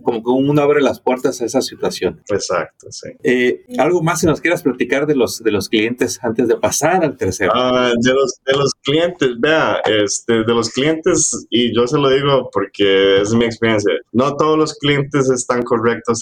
como 0.04 0.24
que 0.24 0.30
uno 0.30 0.62
abre 0.62 0.82
las 0.82 1.00
puertas 1.00 1.42
a 1.42 1.46
esa 1.46 1.62
situación. 1.62 2.22
Exacto, 2.30 2.88
sí. 2.92 3.10
Eh, 3.24 3.64
algo 3.78 4.02
más 4.02 4.22
si 4.22 4.28
nos 4.28 4.42
quieras 4.42 4.64
platicar 4.64 5.06
de 5.08 5.16
los, 5.16 5.44
de 5.44 5.52
los 5.52 5.70
clientes 5.70 6.20
antes 6.22 6.48
de 6.48 6.58
pasar 6.58 7.04
al 7.04 7.18
tercero. 7.18 7.52
Ah, 7.56 7.92
de, 8.00 8.14
los, 8.14 8.42
de 8.46 8.54
los 8.54 8.74
clientes, 8.76 9.30
vea, 9.40 9.82
este, 9.86 10.44
de 10.44 10.54
los 10.54 10.61
los 10.62 10.70
clientes, 10.70 11.48
y 11.50 11.76
yo 11.76 11.88
se 11.88 11.98
lo 11.98 12.10
digo 12.10 12.50
porque 12.54 13.22
es 13.22 13.34
mi 13.34 13.46
experiencia, 13.46 13.94
no 14.12 14.36
todos 14.36 14.58
los 14.58 14.76
clientes 14.76 15.30
están 15.30 15.64
correctos 15.64 16.22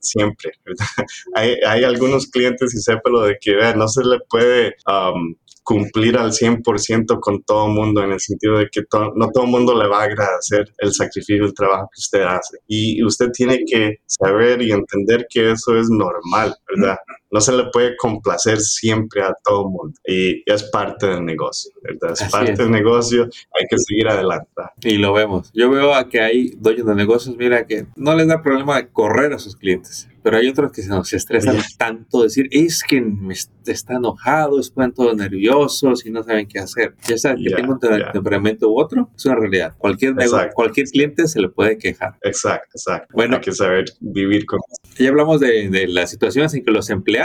siempre. 0.00 0.52
hay, 1.34 1.84
algunos 1.84 2.26
clientes, 2.26 2.74
y 2.74 2.78
sépalo 2.78 3.22
de 3.22 3.38
que 3.40 3.56
no 3.74 3.88
se 3.88 4.04
le 4.04 4.18
puede 4.28 4.74
um, 4.86 5.34
cumplir 5.62 6.18
al 6.18 6.32
100% 6.32 7.18
con 7.20 7.42
todo 7.44 7.68
mundo, 7.68 8.02
en 8.02 8.12
el 8.12 8.20
sentido 8.20 8.58
de 8.58 8.68
que 8.70 8.82
no 9.14 9.30
todo 9.30 9.44
el 9.44 9.50
mundo 9.50 9.80
le 9.80 9.88
va 9.88 10.00
a 10.00 10.04
agradecer 10.04 10.70
el 10.78 10.92
sacrificio, 10.92 11.46
el 11.46 11.54
trabajo 11.54 11.88
que 11.94 12.00
usted 12.00 12.22
hace. 12.22 12.58
Y 12.66 13.02
usted 13.02 13.30
tiene 13.32 13.60
que 13.66 14.00
saber 14.06 14.60
y 14.60 14.72
entender 14.72 15.26
que 15.30 15.52
eso 15.52 15.78
es 15.78 15.88
normal, 15.88 16.54
¿verdad? 16.68 16.98
No 17.32 17.40
se 17.40 17.52
le 17.52 17.64
puede 17.72 17.96
complacer 17.96 18.60
siempre 18.60 19.22
a 19.22 19.34
todo 19.42 19.62
el 19.62 19.70
mundo 19.70 19.94
y 20.06 20.42
es 20.46 20.64
parte 20.64 21.06
del 21.06 21.24
negocio, 21.24 21.72
¿verdad? 21.82 22.12
Es 22.12 22.30
parte 22.30 22.52
del 22.52 22.70
negocio, 22.70 23.24
hay 23.24 23.66
que 23.68 23.78
seguir 23.78 24.08
adelante. 24.08 24.48
Y 24.82 24.98
lo 24.98 25.14
vemos. 25.14 25.50
Yo 25.54 25.70
veo 25.70 25.94
a 25.94 26.08
que 26.08 26.20
hay 26.20 26.50
dueños 26.58 26.86
de 26.86 26.94
negocios, 26.94 27.36
mira, 27.36 27.66
que 27.66 27.86
no 27.96 28.14
les 28.14 28.28
da 28.28 28.42
problema 28.42 28.76
de 28.76 28.88
correr 28.90 29.32
a 29.32 29.38
sus 29.38 29.56
clientes, 29.56 30.08
pero 30.22 30.36
hay 30.36 30.48
otros 30.48 30.72
que 30.72 30.82
se 30.82 30.88
nos 30.88 31.12
estresan 31.12 31.56
tanto, 31.78 32.22
decir, 32.22 32.48
es 32.50 32.82
que 32.86 33.00
me 33.00 33.34
está 33.34 33.94
enojado, 33.94 34.60
están 34.60 34.92
todos 34.92 35.16
nerviosos 35.16 36.04
y 36.06 36.10
no 36.10 36.22
saben 36.22 36.46
qué 36.46 36.58
hacer. 36.58 36.94
Ya 37.08 37.16
sabes, 37.16 37.40
que 37.42 37.54
tengo 37.54 37.72
un 37.72 37.80
temperamento 38.12 38.68
u 38.68 38.78
otro, 38.78 39.10
es 39.16 39.24
una 39.24 39.36
realidad. 39.36 39.74
Cualquier, 39.78 40.14
cualquier 40.54 40.86
cliente 40.88 41.26
se 41.26 41.40
le 41.40 41.48
puede 41.48 41.78
quejar. 41.78 42.16
Exacto, 42.22 42.68
exacto. 42.74 43.08
Bueno, 43.14 43.36
hay 43.36 43.40
que 43.40 43.52
saber 43.52 43.86
vivir 44.00 44.44
con 44.44 44.60
Ya 44.98 45.08
hablamos 45.08 45.40
de, 45.40 45.70
de 45.70 45.88
las 45.88 46.10
situaciones 46.10 46.54
en 46.54 46.64
que 46.64 46.70
los 46.70 46.90
empleados 46.90 47.21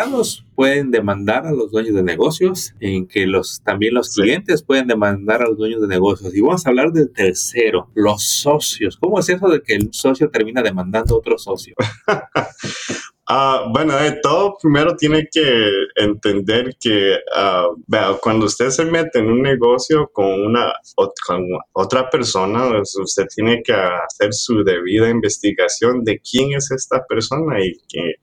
pueden 0.56 0.92
demandar 0.92 1.46
a 1.46 1.52
los 1.52 1.72
dueños 1.72 1.96
de 1.96 2.04
negocios, 2.04 2.74
en 2.80 3.08
que 3.08 3.28
los, 3.28 3.62
también 3.64 3.94
los 3.94 4.14
clientes 4.14 4.64
pueden 4.64 4.88
demandar 4.88 5.42
a 5.42 5.48
los 5.48 5.58
dueños 5.58 5.82
de 5.82 5.88
negocios. 5.88 6.34
Y 6.36 6.42
vamos 6.42 6.66
a 6.66 6.70
hablar 6.70 6.92
del 6.92 7.12
tercero, 7.12 7.90
los 7.94 8.24
socios. 8.24 8.98
¿Cómo 8.98 9.20
es 9.20 9.30
eso 9.30 9.48
de 9.50 9.62
que 9.62 9.76
el 9.76 9.90
socio 9.94 10.30
termina 10.30 10.62
demandando 10.62 11.16
a 11.16 11.18
otro 11.18 11.38
socio? 11.38 11.76
Ah, 13.30 13.66
bueno, 13.70 13.98
de 13.98 14.14
todo, 14.22 14.56
primero 14.62 14.96
tiene 14.96 15.28
que 15.30 15.70
entender 15.96 16.78
que 16.80 17.18
ah, 17.36 17.68
cuando 18.22 18.46
usted 18.46 18.70
se 18.70 18.86
mete 18.86 19.20
en 19.20 19.30
un 19.30 19.42
negocio 19.42 20.10
con 20.14 20.26
una 20.28 20.74
con 21.26 21.46
otra 21.74 22.10
persona, 22.10 22.70
pues, 22.70 22.96
usted 22.98 23.26
tiene 23.34 23.62
que 23.62 23.74
hacer 23.74 24.34
su 24.34 24.64
debida 24.64 25.10
investigación 25.10 26.04
de 26.06 26.20
quién 26.20 26.54
es 26.54 26.72
esta 26.72 27.06
persona 27.06 27.60
y 27.64 27.74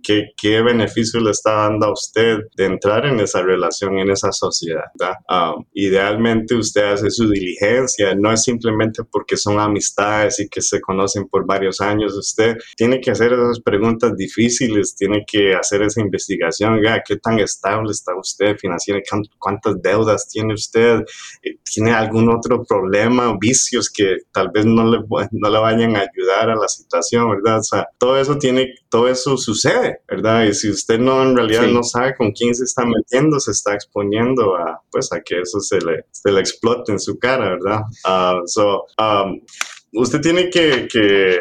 qué, 0.03 0.31
qué, 0.37 0.63
beneficio 0.63 1.21
le 1.21 1.33
está 1.33 1.53
dando 1.53 1.87
a 1.87 1.93
usted 1.93 2.39
de 2.57 2.65
entrar 2.65 3.05
en 3.05 3.21
esa 3.21 3.43
relación, 3.43 3.99
en 3.99 4.11
esa 4.11 4.33
sociedad. 4.33 4.85
Ah, 5.29 5.55
idealmente 5.75 6.55
usted 6.55 6.85
hace 6.93 7.11
su 7.11 7.29
diligencia, 7.29 8.15
no 8.15 8.33
es 8.33 8.43
simplemente 8.45 9.03
porque 9.05 9.37
son 9.37 9.61
amistades 9.61 10.41
y 10.41 10.49
que 10.49 10.63
se 10.63 10.81
conocen 10.81 11.29
por 11.29 11.45
varios 11.47 11.81
años. 11.83 12.17
Usted 12.17 12.57
tiene 12.77 13.01
que 13.01 13.11
hacer 13.11 13.33
esas 13.35 13.61
preguntas 13.61 14.17
difíciles, 14.17 14.94
tiene 14.97 15.25
que 15.27 15.55
hacer 15.55 15.83
esa 15.83 16.01
investigación, 16.01 16.81
qué 17.07 17.17
tan 17.17 17.39
estable 17.39 17.91
está 17.91 18.17
usted 18.17 18.57
financieramente, 18.57 19.11
cuántas 19.39 19.81
deudas 19.83 20.29
tiene 20.29 20.55
usted, 20.55 21.01
eh, 21.43 21.57
tiene 21.65 21.93
algún 21.93 22.31
otro 22.31 22.63
problema 22.65 23.31
o 23.31 23.39
vicios 23.39 23.91
que 23.91 24.19
tal 24.33 24.51
vez 24.51 24.65
no 24.65 24.91
le, 24.91 24.99
no 25.33 25.51
le 25.51 25.59
vayan 25.59 25.97
a 25.97 26.01
ayudar 26.01 26.51
a 26.51 26.57
la 26.57 26.69
situación, 26.69 27.31
¿verdad? 27.31 27.61
O 27.61 27.63
sea, 27.63 27.87
todo 27.99 28.19
eso 28.19 28.39
tiene, 28.39 28.75
todo 28.89 29.09
eso 29.09 29.37
sucede, 29.37 30.01
¿verdad? 30.09 30.45
Y 30.45 30.55
si 30.55 30.71
usted 30.71 30.99
no 30.99 31.23
en 31.23 31.37
realidad 31.37 31.67
no 31.67 31.83
sabe 31.83 32.15
con 32.15 32.33
quién 32.33 32.55
se 32.55 32.65
está 32.65 32.85
metiendo, 32.85 33.41
se 33.41 33.53
está 33.53 33.75
exponiendo 33.75 34.57
a, 34.57 34.83
pues, 34.91 35.13
a 35.13 35.21
que 35.21 35.41
eso 35.41 35.61
se 35.61 35.79
le, 35.79 36.05
se 36.11 36.31
le 36.31 36.41
explote 36.41 36.93
en 36.93 37.01
su 37.01 37.19
cara, 37.19 37.51
¿verdad? 37.51 37.81
Uh, 38.05 38.47
so, 38.47 38.87
um, 38.99 39.41
usted 39.95 40.21
tiene 40.21 40.51
que, 40.51 40.89
que, 40.91 41.41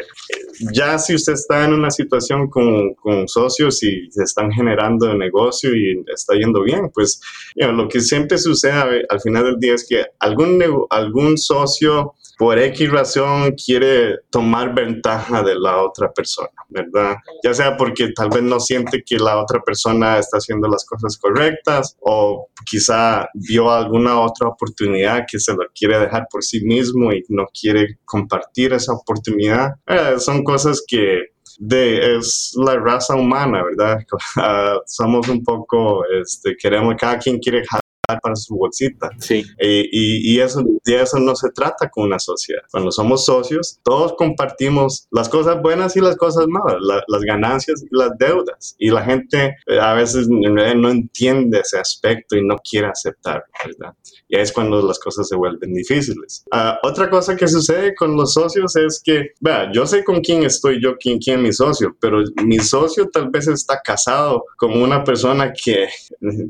ya 0.72 0.98
si 0.98 1.14
usted 1.14 1.34
está 1.34 1.64
en 1.64 1.72
una 1.72 1.90
situación 1.90 2.48
con, 2.48 2.94
con, 2.94 3.28
socios 3.28 3.82
y 3.82 4.10
se 4.10 4.22
están 4.22 4.50
generando 4.50 5.10
el 5.10 5.18
negocio 5.18 5.74
y 5.74 6.04
está 6.12 6.34
yendo 6.34 6.62
bien, 6.62 6.90
pues 6.92 7.20
lo 7.56 7.88
que 7.88 8.00
siempre 8.00 8.38
sucede 8.38 9.04
al 9.08 9.20
final 9.20 9.44
del 9.44 9.58
día 9.58 9.74
es 9.74 9.86
que 9.88 10.04
algún, 10.18 10.62
algún 10.90 11.38
socio 11.38 12.14
por 12.38 12.58
X 12.58 12.90
razón 12.90 13.52
quiere 13.52 14.18
tomar 14.30 14.74
ventaja 14.74 15.42
de 15.42 15.54
la 15.54 15.82
otra 15.82 16.12
persona, 16.12 16.50
¿verdad? 16.68 17.16
Ya 17.42 17.54
sea 17.54 17.76
porque 17.76 18.12
tal 18.14 18.30
vez 18.30 18.42
no 18.42 18.60
siente 18.60 19.02
que 19.04 19.16
la 19.18 19.40
otra 19.40 19.60
persona 19.62 20.18
está 20.18 20.38
haciendo 20.38 20.68
las 20.68 20.84
cosas 20.84 21.16
correctas 21.16 21.96
o 22.00 22.48
quizá 22.64 23.28
vio 23.34 23.70
alguna 23.70 24.20
otra 24.20 24.48
oportunidad 24.48 25.24
que 25.30 25.38
se 25.38 25.52
lo 25.52 25.64
quiere 25.74 25.98
dejar 25.98 26.26
por 26.30 26.42
sí 26.42 26.64
mismo 26.64 27.12
y 27.12 27.22
no 27.28 27.46
quiere 27.58 27.98
compartir 28.04 28.72
esa 28.72 28.92
oportunidad. 28.92 29.74
Eh, 29.86 30.14
son 30.18 30.42
cosas 30.44 30.84
que 30.86 31.22
de, 31.58 32.16
es 32.16 32.52
la 32.56 32.76
raza 32.76 33.14
humana, 33.14 33.62
¿verdad? 33.62 33.98
Uh, 34.36 34.80
somos 34.86 35.28
un 35.28 35.42
poco, 35.42 36.04
este, 36.20 36.56
queremos, 36.56 36.94
cada 36.98 37.18
quien 37.18 37.38
quiere 37.38 37.62
para 38.06 38.36
su 38.36 38.56
bolsita. 38.56 39.10
Sí. 39.18 39.44
Eh, 39.58 39.84
y, 39.90 40.34
y, 40.34 40.40
eso, 40.40 40.62
de 40.84 41.02
eso 41.02 41.18
no 41.18 41.34
se 41.34 41.50
trata 41.50 41.88
con 41.90 42.04
una 42.04 42.18
sociedad. 42.18 42.62
Cuando 42.70 42.90
somos 42.90 43.24
socios, 43.24 43.78
todos 43.82 44.14
compartimos 44.14 45.06
las 45.10 45.28
cosas 45.28 45.60
buenas 45.62 45.96
y 45.96 46.00
las 46.00 46.16
cosas 46.16 46.46
malas, 46.48 46.78
las 46.80 47.22
ganancias 47.22 47.82
y 47.82 47.96
las 47.96 48.10
deudas. 48.18 48.76
Y 48.78 48.90
la 48.90 49.02
gente 49.02 49.56
eh, 49.66 49.78
a 49.80 49.94
veces 49.94 50.28
no 50.28 50.90
entiende 50.90 51.60
ese 51.60 51.78
aspecto 51.78 52.36
y 52.36 52.46
no 52.46 52.56
quiere 52.58 52.88
aceptar, 52.88 53.44
¿verdad? 53.64 53.94
Y 54.28 54.36
es 54.36 54.52
cuando 54.52 54.82
las 54.82 54.98
cosas 54.98 55.28
se 55.28 55.36
vuelven 55.36 55.74
difíciles. 55.74 56.44
Ah, 56.50 56.78
otra 56.82 57.10
cosa 57.10 57.36
que 57.36 57.48
sucede 57.48 57.94
con 57.94 58.16
los 58.16 58.34
socios 58.34 58.74
es 58.76 59.00
que, 59.04 59.32
vea, 59.40 59.70
yo 59.72 59.86
sé 59.86 60.04
con 60.04 60.20
quién 60.20 60.44
estoy 60.44 60.82
yo, 60.82 60.96
quién, 60.96 61.18
quién 61.18 61.38
es 61.38 61.42
mi 61.42 61.52
socio, 61.52 61.96
pero 62.00 62.22
mi 62.44 62.58
socio 62.58 63.08
tal 63.08 63.30
vez 63.30 63.48
está 63.48 63.80
casado 63.82 64.44
con 64.56 64.72
una 64.80 65.04
persona 65.04 65.52
que, 65.52 65.88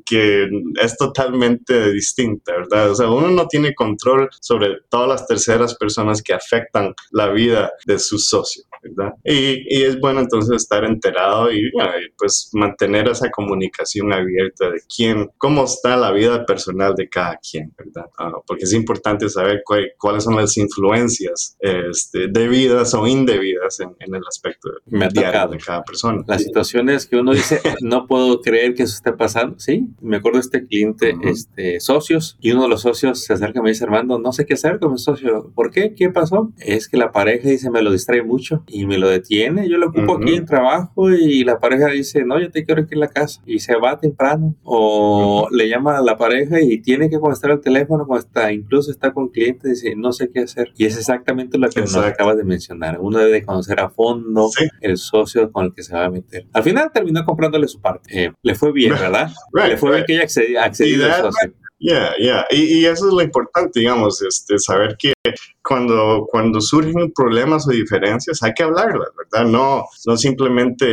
que 0.04 0.48
es 0.80 0.96
totalmente 0.96 1.43
distinta, 1.92 2.52
¿verdad? 2.52 2.90
O 2.90 2.94
sea, 2.94 3.08
uno 3.08 3.30
no 3.30 3.46
tiene 3.46 3.74
control 3.74 4.28
sobre 4.40 4.80
todas 4.88 5.08
las 5.08 5.26
terceras 5.26 5.74
personas 5.74 6.22
que 6.22 6.34
afectan 6.34 6.94
la 7.10 7.28
vida 7.28 7.72
de 7.86 7.98
su 7.98 8.18
socio, 8.18 8.64
¿verdad? 8.84 9.14
Y, 9.24 9.64
y 9.68 9.82
es 9.82 9.98
bueno 9.98 10.20
entonces 10.20 10.56
estar 10.56 10.84
enterado 10.84 11.52
y, 11.52 11.70
pues 12.16 12.50
mantener 12.52 13.08
esa 13.08 13.30
comunicación 13.30 14.12
abierta 14.12 14.70
de 14.70 14.80
quién, 14.94 15.30
cómo 15.38 15.64
está 15.64 15.96
la 15.96 16.12
vida 16.12 16.44
personal 16.44 16.94
de 16.94 17.08
cada 17.08 17.38
quien, 17.38 17.72
¿verdad? 17.76 18.06
Ah, 18.18 18.32
porque 18.46 18.64
es 18.64 18.72
importante 18.72 19.28
saber 19.28 19.62
cuáles 19.98 20.24
son 20.24 20.36
las 20.36 20.56
influencias 20.56 21.56
este, 21.60 22.28
debidas 22.28 22.94
o 22.94 23.06
indebidas 23.06 23.80
en, 23.80 23.94
el 23.98 24.22
aspecto 24.26 24.70
Me 24.86 25.08
diario 25.08 25.48
de 25.48 25.58
cada 25.58 25.82
persona. 25.82 26.22
Las 26.26 26.42
situaciones 26.42 27.06
que 27.06 27.16
uno 27.16 27.32
dice, 27.32 27.60
no 27.80 28.06
puedo 28.06 28.40
creer 28.40 28.74
que 28.74 28.84
eso 28.84 28.94
esté 28.94 29.12
pasando, 29.12 29.58
¿sí? 29.58 29.88
Me 30.00 30.16
acuerdo 30.16 30.38
de 30.38 30.42
este 30.42 30.66
cliente, 30.66 31.14
este, 31.22 31.80
socios 31.80 32.36
y 32.40 32.52
uno 32.52 32.64
de 32.64 32.68
los 32.68 32.82
socios 32.82 33.24
se 33.24 33.32
acerca 33.32 33.60
y 33.60 33.62
me 33.62 33.70
dice, 33.70 33.84
Armando, 33.84 34.18
no 34.18 34.32
sé 34.32 34.46
qué 34.46 34.54
hacer 34.54 34.78
con 34.78 34.92
mi 34.92 34.98
socio. 34.98 35.50
¿Por 35.54 35.70
qué? 35.70 35.94
¿Qué 35.94 36.10
pasó? 36.10 36.52
Es 36.58 36.88
que 36.88 36.96
la 36.96 37.12
pareja 37.12 37.48
dice, 37.48 37.70
me 37.70 37.82
lo 37.82 37.90
distrae 37.90 38.22
mucho 38.22 38.62
y 38.74 38.86
me 38.86 38.98
lo 38.98 39.08
detiene. 39.08 39.68
Yo 39.68 39.78
lo 39.78 39.88
ocupo 39.88 40.16
aquí 40.16 40.34
en 40.34 40.44
trabajo 40.44 41.10
y 41.10 41.44
la 41.44 41.60
pareja 41.60 41.86
dice, 41.86 42.24
no, 42.24 42.40
yo 42.40 42.50
te 42.50 42.64
quiero 42.64 42.82
aquí 42.82 42.94
en 42.94 43.00
la 43.00 43.08
casa 43.08 43.40
y 43.46 43.60
se 43.60 43.76
va 43.76 43.98
temprano. 44.00 44.56
O 44.64 45.48
le 45.52 45.68
llama 45.68 45.96
a 45.96 46.02
la 46.02 46.16
pareja 46.16 46.60
y 46.60 46.78
tiene 46.82 47.08
que 47.08 47.20
contestar 47.20 47.52
el 47.52 47.60
teléfono 47.60 48.04
cuando 48.04 48.26
está, 48.26 48.52
incluso 48.52 48.90
está 48.90 49.12
con 49.12 49.28
clientes 49.28 49.64
y 49.64 49.86
dice, 49.86 49.96
no 49.96 50.12
sé 50.12 50.30
qué 50.32 50.40
hacer. 50.40 50.72
Y 50.76 50.86
es 50.86 50.98
exactamente 50.98 51.56
lo 51.56 51.68
que 51.68 51.82
nos 51.82 51.96
acabas 51.96 52.36
de 52.36 52.44
mencionar. 52.44 52.98
Uno 53.00 53.18
debe 53.18 53.44
conocer 53.44 53.78
a 53.78 53.90
fondo 53.90 54.50
el 54.80 54.96
socio 54.96 55.52
con 55.52 55.66
el 55.66 55.72
que 55.72 55.84
se 55.84 55.94
va 55.94 56.06
a 56.06 56.10
meter. 56.10 56.46
Al 56.52 56.64
final 56.64 56.90
terminó 56.92 57.24
comprándole 57.24 57.68
su 57.68 57.80
parte. 57.80 58.24
Eh, 58.24 58.32
le 58.42 58.54
fue 58.56 58.72
bien, 58.72 58.92
¿verdad? 59.00 59.30
le 59.52 59.76
fue 59.76 59.92
bien 59.92 60.04
que 60.04 60.14
ella 60.14 60.24
accedió, 60.24 60.60
accedió 60.60 61.04
al 61.06 61.22
socio. 61.22 61.54
Yeah, 61.78 62.12
yeah. 62.18 62.46
Y, 62.50 62.78
y, 62.78 62.86
eso 62.86 63.08
es 63.08 63.12
lo 63.12 63.20
importante, 63.20 63.80
digamos, 63.80 64.22
este, 64.22 64.58
saber 64.58 64.96
que 64.98 65.13
cuando, 65.62 66.26
cuando 66.30 66.60
surgen 66.60 67.12
problemas 67.12 67.66
o 67.68 67.70
diferencias 67.70 68.42
hay 68.42 68.52
que 68.52 68.62
hablarlas, 68.62 69.08
¿verdad? 69.16 69.48
No, 69.50 69.84
no 70.06 70.16
simplemente 70.16 70.86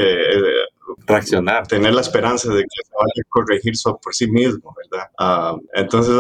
reaccionar. 1.12 1.68
Tener 1.68 1.94
la 1.94 2.02
esperanza 2.02 2.54
de 2.54 2.62
que 2.62 2.84
se 2.84 2.94
vaya 2.94 3.22
a 3.22 3.30
corregir 3.30 3.74
por 4.02 4.14
sí 4.14 4.28
mismo, 4.30 4.76
¿verdad? 4.76 5.08
Ah, 5.18 5.56
entonces, 5.74 6.16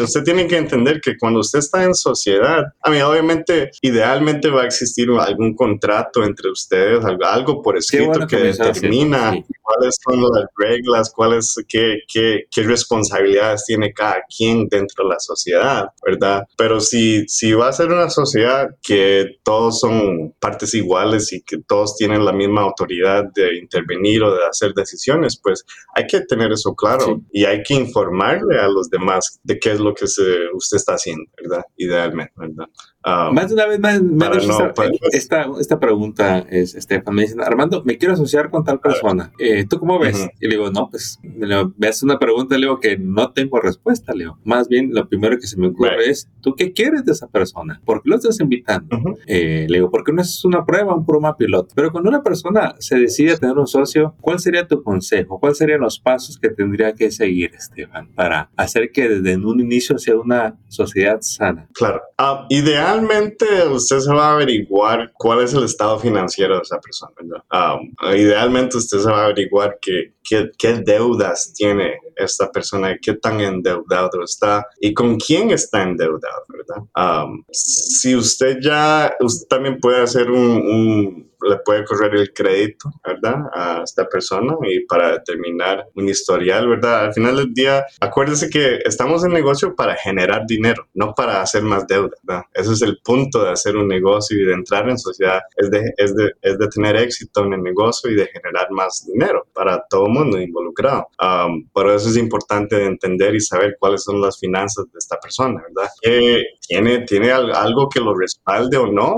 usted 0.00 0.22
tiene 0.24 0.46
que 0.46 0.56
entender 0.56 1.00
que 1.00 1.16
cuando 1.16 1.40
usted 1.40 1.58
está 1.58 1.84
en 1.84 1.94
sociedad, 1.94 2.64
a 2.80 2.90
mí 2.90 3.00
obviamente, 3.00 3.70
idealmente 3.80 4.50
va 4.50 4.62
a 4.62 4.66
existir 4.66 5.08
algún 5.18 5.54
contrato 5.54 6.22
entre 6.24 6.50
ustedes, 6.50 7.04
algo 7.04 7.62
por 7.62 7.76
escrito 7.76 8.26
que, 8.26 8.36
determina 8.36 9.34
cuáles 9.62 9.96
son 10.02 10.22
las 10.22 10.46
reglas, 10.56 11.12
cuáles, 11.14 11.54
qué, 11.68 12.00
qué, 12.12 12.44
qué, 12.50 12.62
responsabilidades 12.62 13.64
tiene 13.64 13.92
cada 13.92 14.22
quien 14.36 14.68
dentro 14.68 15.04
de 15.04 15.14
la 15.14 15.20
sociedad, 15.20 15.88
¿verdad? 16.04 16.46
Pero 16.56 16.80
si, 16.80 17.26
si 17.28 17.52
va 17.52 17.68
a 17.68 17.72
ser 17.72 17.88
una 17.88 18.10
sociedad 18.10 18.68
que 18.82 19.38
todos 19.42 19.80
son 19.80 20.34
partes 20.40 20.74
iguales 20.74 21.32
y 21.32 21.42
que 21.42 21.58
todos 21.58 21.96
tienen 21.96 22.24
la 22.24 22.32
misma 22.32 22.62
autoridad 22.62 23.24
de 23.34 23.41
intervenir 23.56 24.22
o 24.22 24.34
de 24.34 24.44
hacer 24.46 24.72
decisiones, 24.74 25.38
pues 25.42 25.64
hay 25.94 26.06
que 26.06 26.20
tener 26.20 26.52
eso 26.52 26.74
claro 26.74 27.20
y 27.32 27.44
hay 27.44 27.62
que 27.62 27.74
informarle 27.74 28.58
a 28.58 28.68
los 28.68 28.88
demás 28.90 29.40
de 29.42 29.58
qué 29.58 29.72
es 29.72 29.80
lo 29.80 29.94
que 29.94 30.06
se, 30.06 30.22
usted 30.54 30.76
está 30.76 30.94
haciendo, 30.94 31.24
¿verdad? 31.40 31.64
Idealmente, 31.76 32.32
¿verdad? 32.36 32.66
Um, 33.04 33.34
más 33.34 33.48
de 33.48 33.54
una 33.54 33.66
vez 33.66 33.80
me, 33.80 33.90
esta, 35.10 35.46
esta, 35.58 35.80
pregunta, 35.80 36.46
es, 36.48 36.76
Estefan, 36.76 37.14
me 37.14 37.22
dicen, 37.22 37.40
Armando, 37.40 37.82
me 37.84 37.98
quiero 37.98 38.14
asociar 38.14 38.48
con 38.48 38.64
tal 38.64 38.78
persona. 38.78 39.32
Eh, 39.40 39.66
¿Tú 39.68 39.80
cómo 39.80 39.98
ves? 39.98 40.28
Y 40.40 40.46
le 40.46 40.54
digo, 40.54 40.70
no, 40.70 40.88
pues 40.88 41.18
me, 41.22 41.88
hace 41.88 42.04
una 42.04 42.20
pregunta, 42.20 42.56
le 42.56 42.66
digo 42.66 42.78
que 42.78 42.96
no 42.98 43.32
tengo 43.32 43.60
respuesta, 43.60 44.14
Leo. 44.14 44.38
Más 44.44 44.68
bien, 44.68 44.90
lo 44.94 45.08
primero 45.08 45.36
que 45.38 45.48
se 45.48 45.58
me 45.58 45.68
ocurre 45.68 46.10
es, 46.10 46.28
¿tú 46.42 46.54
qué 46.54 46.72
quieres 46.72 47.04
de 47.04 47.12
esa 47.12 47.26
persona? 47.26 47.80
¿Por 47.84 48.02
qué 48.02 48.10
lo 48.10 48.16
estás 48.16 48.38
invitando? 48.38 48.96
Eh, 49.26 49.66
le 49.68 49.78
digo, 49.78 49.90
porque 49.90 50.12
no 50.12 50.22
es 50.22 50.44
una 50.44 50.64
prueba, 50.64 50.94
un 50.94 51.04
programa 51.04 51.36
piloto. 51.36 51.74
Pero 51.74 51.90
cuando 51.90 52.08
una 52.08 52.22
persona 52.22 52.76
se 52.78 52.98
decide 52.98 53.32
a 53.32 53.36
tener 53.36 53.58
un 53.58 53.66
socio, 53.66 54.14
¿cuál 54.20 54.38
sería 54.38 54.68
tu 54.68 54.80
consejo? 54.82 55.40
¿Cuáles 55.40 55.58
serían 55.58 55.80
los 55.80 55.98
pasos 55.98 56.38
que 56.38 56.50
tendría 56.50 56.94
que 56.94 57.10
seguir, 57.10 57.52
Estefan, 57.54 58.12
para 58.14 58.50
hacer 58.56 58.92
que 58.92 59.08
desde 59.08 59.44
un 59.44 59.58
inicio 59.58 59.98
sea 59.98 60.16
una 60.16 60.56
sociedad 60.68 61.18
sana? 61.20 61.66
Claro. 61.72 62.00
Uh, 62.18 62.46
ideal 62.48 62.91
Idealmente 62.92 63.68
usted 63.68 63.98
se 64.00 64.12
va 64.12 64.28
a 64.28 64.32
averiguar 64.34 65.12
cuál 65.18 65.42
es 65.42 65.54
el 65.54 65.64
estado 65.64 65.98
financiero 65.98 66.56
de 66.56 66.62
esa 66.62 66.80
persona. 66.80 67.12
Um, 67.52 67.94
idealmente 68.14 68.76
usted 68.76 68.98
se 68.98 69.10
va 69.10 69.22
a 69.22 69.24
averiguar 69.24 69.78
qué, 69.80 70.12
qué, 70.22 70.50
qué, 70.58 70.74
deudas 70.74 71.52
tiene 71.54 71.98
esta 72.16 72.50
persona, 72.50 72.96
qué 73.00 73.14
tan 73.14 73.40
endeudado 73.40 74.22
está 74.22 74.66
y 74.80 74.94
con 74.94 75.16
quién 75.16 75.50
está 75.50 75.82
endeudado, 75.82 76.44
¿verdad? 76.48 77.26
Si 77.50 78.14
usted 78.14 78.58
ya, 78.60 79.14
también 79.48 79.78
puede 79.78 80.02
hacer 80.02 80.30
un 80.30 81.32
le 81.48 81.56
puede 81.58 81.84
correr 81.84 82.14
el 82.14 82.32
crédito, 82.32 82.90
¿verdad? 83.04 83.36
A 83.52 83.82
esta 83.84 84.08
persona 84.08 84.56
y 84.62 84.80
para 84.86 85.12
determinar 85.12 85.86
un 85.94 86.08
historial, 86.08 86.68
¿verdad? 86.68 87.06
Al 87.06 87.14
final 87.14 87.36
del 87.36 87.52
día, 87.52 87.84
acuérdese 88.00 88.50
que 88.50 88.78
estamos 88.84 89.24
en 89.24 89.32
negocio 89.32 89.74
para 89.74 89.96
generar 89.96 90.46
dinero, 90.46 90.86
no 90.94 91.14
para 91.14 91.42
hacer 91.42 91.62
más 91.62 91.86
deuda, 91.86 92.16
¿verdad? 92.22 92.44
Ese 92.54 92.72
es 92.72 92.82
el 92.82 92.98
punto 93.02 93.44
de 93.44 93.50
hacer 93.50 93.76
un 93.76 93.88
negocio 93.88 94.38
y 94.38 94.44
de 94.44 94.54
entrar 94.54 94.88
en 94.88 94.98
sociedad, 94.98 95.40
es 95.56 95.70
de, 95.70 95.92
es 95.96 96.14
de, 96.14 96.32
es 96.42 96.58
de 96.58 96.68
tener 96.68 96.96
éxito 96.96 97.44
en 97.44 97.54
el 97.54 97.62
negocio 97.62 98.10
y 98.10 98.14
de 98.14 98.26
generar 98.26 98.70
más 98.70 99.06
dinero 99.06 99.46
para 99.52 99.84
todo 99.88 100.06
el 100.06 100.12
mundo 100.12 100.40
involucrado. 100.40 101.08
Por 101.72 101.90
eso 101.90 102.01
es 102.06 102.16
importante 102.16 102.84
entender 102.84 103.34
y 103.34 103.40
saber 103.40 103.76
cuáles 103.78 104.04
son 104.04 104.20
las 104.20 104.38
finanzas 104.38 104.86
de 104.92 104.98
esta 104.98 105.18
persona, 105.18 105.62
¿verdad? 105.62 105.90
¿Tiene, 106.66 107.04
tiene 107.04 107.30
algo 107.30 107.88
que 107.88 108.00
lo 108.00 108.14
respalde 108.14 108.76
o 108.76 108.86
no? 108.86 109.14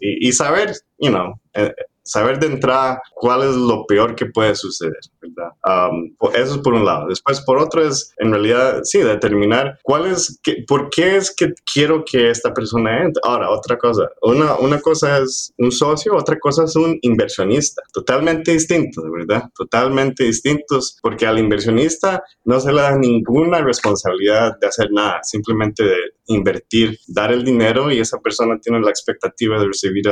Y, 0.00 0.32
saber 0.32 0.72
you 0.98 1.10
know, 1.10 1.40
uh, 1.56 1.70
saber 2.08 2.38
de 2.38 2.46
entrada 2.46 3.02
cuál 3.14 3.42
es 3.42 3.54
lo 3.54 3.86
peor 3.86 4.14
que 4.14 4.26
puede 4.26 4.54
suceder, 4.54 4.98
¿verdad? 5.20 5.52
Um, 5.90 6.14
eso 6.34 6.54
es 6.54 6.58
por 6.58 6.74
un 6.74 6.84
lado. 6.84 7.08
Después, 7.08 7.40
por 7.42 7.58
otro, 7.58 7.86
es 7.86 8.14
en 8.18 8.32
realidad, 8.32 8.80
sí, 8.84 8.98
determinar 8.98 9.78
cuál 9.82 10.06
es, 10.06 10.40
que, 10.42 10.64
por 10.66 10.88
qué 10.90 11.16
es 11.16 11.34
que 11.34 11.52
quiero 11.70 12.04
que 12.04 12.30
esta 12.30 12.52
persona 12.54 13.02
entre. 13.02 13.20
Ahora, 13.24 13.50
otra 13.50 13.76
cosa, 13.76 14.08
una, 14.22 14.56
una 14.56 14.80
cosa 14.80 15.18
es 15.18 15.52
un 15.58 15.70
socio, 15.70 16.16
otra 16.16 16.38
cosa 16.38 16.64
es 16.64 16.74
un 16.76 16.98
inversionista, 17.02 17.82
totalmente 17.92 18.52
distintos, 18.52 19.04
¿verdad? 19.12 19.44
Totalmente 19.54 20.24
distintos, 20.24 20.98
porque 21.02 21.26
al 21.26 21.38
inversionista 21.38 22.22
no 22.44 22.58
se 22.60 22.72
le 22.72 22.80
da 22.80 22.96
ninguna 22.96 23.60
responsabilidad 23.60 24.58
de 24.58 24.66
hacer 24.66 24.90
nada, 24.90 25.20
simplemente 25.22 25.84
de 25.84 25.96
invertir, 26.26 26.98
dar 27.06 27.32
el 27.32 27.44
dinero 27.44 27.90
y 27.90 28.00
esa 28.00 28.18
persona 28.18 28.58
tiene 28.58 28.80
la 28.80 28.90
expectativa 28.90 29.58
de 29.58 29.66
recibir 29.66 30.04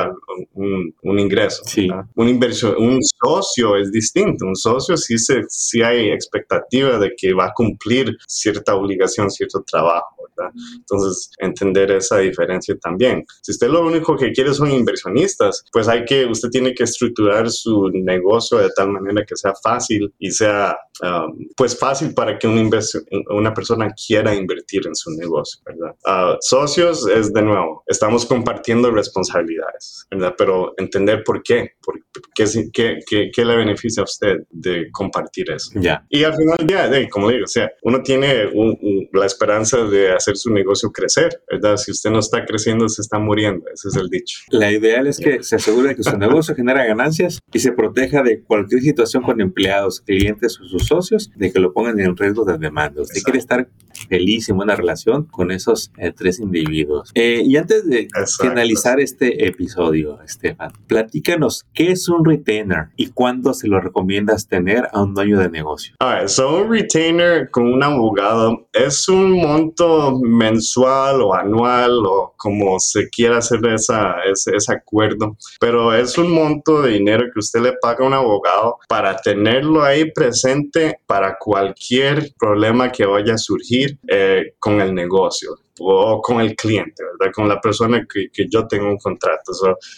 un, 0.54 0.94
un 1.02 1.18
ingreso. 1.18 1.62
Sí. 1.64 1.85
Un 2.14 2.28
inversión, 2.28 2.74
un 2.78 3.00
socio 3.02 3.76
es 3.76 3.90
distinto. 3.90 4.46
Un 4.46 4.56
socio 4.56 4.96
sí, 4.96 5.18
se, 5.18 5.42
sí 5.48 5.82
hay 5.82 6.10
expectativa 6.10 6.98
de 6.98 7.12
que 7.16 7.32
va 7.32 7.46
a 7.46 7.52
cumplir 7.54 8.16
cierta 8.26 8.74
obligación, 8.74 9.30
cierto 9.30 9.62
trabajo. 9.64 10.15
Entonces, 10.76 11.30
entender 11.38 11.90
esa 11.90 12.18
diferencia 12.18 12.76
también. 12.78 13.24
Si 13.42 13.52
usted 13.52 13.68
lo 13.68 13.86
único 13.86 14.16
que 14.16 14.32
quiere 14.32 14.52
son 14.54 14.70
inversionistas, 14.70 15.64
pues 15.72 15.88
hay 15.88 16.04
que, 16.04 16.26
usted 16.26 16.48
tiene 16.50 16.74
que 16.74 16.84
estructurar 16.84 17.50
su 17.50 17.90
negocio 17.92 18.58
de 18.58 18.70
tal 18.70 18.90
manera 18.90 19.24
que 19.24 19.36
sea 19.36 19.52
fácil 19.62 20.12
y 20.18 20.30
sea, 20.30 20.76
um, 21.02 21.46
pues 21.56 21.78
fácil 21.78 22.14
para 22.14 22.38
que 22.38 22.46
una, 22.46 22.68
una 23.30 23.54
persona 23.54 23.92
quiera 23.94 24.34
invertir 24.34 24.86
en 24.86 24.94
su 24.94 25.10
negocio, 25.12 25.62
¿verdad? 25.64 25.94
Uh, 26.06 26.36
socios 26.40 27.06
es 27.08 27.32
de 27.32 27.42
nuevo, 27.42 27.82
estamos 27.86 28.26
compartiendo 28.26 28.90
responsabilidades, 28.90 30.06
¿verdad? 30.10 30.34
Pero 30.36 30.74
entender 30.76 31.22
por 31.24 31.42
qué, 31.42 31.72
por, 31.82 32.00
qué, 32.34 32.46
qué, 33.06 33.30
qué, 33.32 33.44
le 33.44 33.56
beneficia 33.56 34.02
a 34.02 34.04
usted 34.04 34.38
de 34.50 34.90
compartir 34.90 35.50
eso. 35.50 35.70
Ya. 35.76 36.04
Y 36.08 36.24
al 36.24 36.34
final 36.34 36.58
ya, 36.66 37.08
como 37.10 37.30
digo, 37.30 37.44
o 37.44 37.48
sea, 37.48 37.70
uno 37.82 38.02
tiene 38.02 38.50
la 39.12 39.26
esperanza 39.26 39.84
de 39.84 40.12
hacer 40.12 40.25
su 40.34 40.50
negocio 40.50 40.90
crecer, 40.90 41.40
¿verdad? 41.48 41.76
Si 41.76 41.92
usted 41.92 42.10
no 42.10 42.18
está 42.18 42.44
creciendo, 42.44 42.88
se 42.88 43.02
está 43.02 43.18
muriendo, 43.18 43.66
ese 43.72 43.88
es 43.88 43.96
el 43.96 44.08
dicho. 44.08 44.40
La 44.50 44.72
ideal 44.72 45.06
es 45.06 45.18
que 45.18 45.42
se 45.42 45.56
asegure 45.56 45.94
que 45.94 46.02
su 46.02 46.16
negocio 46.18 46.54
genera 46.56 46.84
ganancias 46.84 47.38
y 47.52 47.60
se 47.60 47.72
proteja 47.72 48.22
de 48.22 48.42
cualquier 48.42 48.80
situación 48.82 49.22
con 49.22 49.40
empleados, 49.40 50.00
clientes 50.00 50.58
o 50.60 50.64
sus 50.64 50.86
socios, 50.86 51.30
de 51.36 51.52
que 51.52 51.60
lo 51.60 51.72
pongan 51.72 52.00
en 52.00 52.16
riesgo 52.16 52.44
de 52.44 52.58
demanda. 52.58 53.02
Usted 53.02 53.22
quiere 53.22 53.38
estar 53.38 53.68
feliz 54.08 54.48
en 54.48 54.56
buena 54.56 54.74
relación 54.74 55.24
con 55.24 55.50
esos 55.50 55.92
eh, 55.98 56.12
tres 56.12 56.40
individuos. 56.40 57.10
Eh, 57.14 57.42
y 57.44 57.56
antes 57.56 57.88
de 57.88 58.08
finalizar 58.40 59.00
este 59.00 59.46
episodio, 59.46 60.20
Estefan, 60.22 60.72
platícanos 60.86 61.64
qué 61.72 61.92
es 61.92 62.08
un 62.08 62.24
retainer 62.24 62.88
y 62.96 63.08
cuándo 63.08 63.54
se 63.54 63.68
lo 63.68 63.80
recomiendas 63.80 64.48
tener 64.48 64.88
a 64.92 65.02
un 65.02 65.14
dueño 65.14 65.38
de 65.38 65.48
negocio. 65.48 65.94
Alright, 66.00 66.28
so 66.28 66.62
un 66.62 66.70
retainer 66.70 67.50
con 67.50 67.66
un 67.72 67.82
abogado 67.82 68.68
es 68.72 69.08
un 69.08 69.32
monto 69.32 70.15
mensual 70.22 71.20
o 71.22 71.34
anual 71.34 72.04
o 72.06 72.34
como 72.36 72.78
se 72.78 73.08
quiera 73.08 73.38
hacer 73.38 73.64
esa, 73.66 74.16
ese, 74.30 74.56
ese, 74.56 74.72
acuerdo, 74.72 75.36
pero 75.60 75.94
es 75.94 76.16
un 76.18 76.30
monto 76.32 76.82
de 76.82 76.92
dinero 76.92 77.24
que 77.32 77.40
usted 77.40 77.60
le 77.60 77.72
paga 77.80 78.04
a 78.04 78.08
un 78.08 78.14
abogado 78.14 78.78
para 78.88 79.16
tenerlo 79.16 79.82
ahí 79.82 80.10
presente 80.12 81.00
para 81.06 81.36
cualquier 81.38 82.32
problema 82.38 82.90
que 82.92 83.06
vaya 83.06 83.34
a 83.34 83.38
surgir 83.38 83.98
eh, 84.08 84.54
con 84.58 84.80
el 84.80 84.94
negocio 84.94 85.56
o 85.78 86.20
con 86.22 86.40
el 86.40 86.54
cliente, 86.54 87.02
¿verdad? 87.04 87.32
Con 87.34 87.48
la 87.48 87.60
persona 87.60 88.06
que, 88.12 88.28
que 88.32 88.46
yo 88.48 88.66
tengo 88.66 88.88
un 88.88 88.98
contrato. 88.98 89.52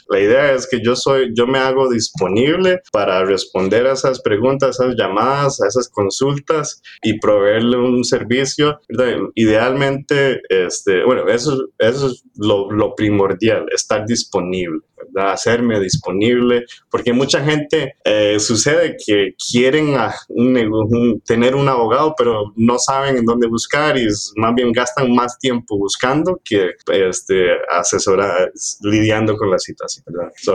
la 0.09 0.21
idea 0.21 0.53
es 0.53 0.69
que 0.69 0.81
yo 0.83 0.97
soy, 0.97 1.33
yo 1.35 1.47
me 1.47 1.59
hago 1.59 1.89
disponible 1.89 2.81
para 2.93 3.25
responder 3.25 3.87
a 3.87 3.93
esas 3.93 4.21
preguntas, 4.21 4.81
a 4.81 4.85
esas 4.85 4.97
llamadas, 4.97 5.61
a 5.61 5.69
esas 5.69 5.89
consultas 5.89 6.83
y 7.03 7.19
proveerle 7.19 7.77
un 7.77 8.05
servicio. 8.05 8.81
¿verdad? 8.89 9.19
Idealmente, 9.35 10.08
este, 10.49 11.05
bueno, 11.05 11.29
eso, 11.29 11.69
eso 11.79 12.07
es 12.09 12.25
lo, 12.37 12.71
lo 12.71 12.95
primordial, 12.95 13.67
estar 13.73 14.07
disponible 14.07 14.81
hacerme 15.17 15.81
disponible, 15.81 16.65
porque 16.91 17.13
mucha 17.13 17.45
gente 17.45 17.97
eh, 18.05 18.39
sucede 18.39 18.97
que 19.05 19.35
quieren 19.51 19.97
un, 20.29 21.23
tener 21.25 21.55
un 21.55 21.69
abogado, 21.69 22.15
pero 22.17 22.53
no 22.57 22.79
saben 22.79 23.17
en 23.17 23.25
dónde 23.25 23.49
buscar 23.49 23.97
y 23.97 24.07
más 24.37 24.55
bien 24.55 24.73
gastan 24.73 25.15
más 25.15 25.39
tiempo 25.39 25.79
buscando 25.79 26.41
que 26.45 26.73
este, 26.93 27.49
asesorar, 27.71 28.53
lidiando 28.83 29.37
con 29.37 29.51
la 29.51 29.59
situación. 29.59 30.05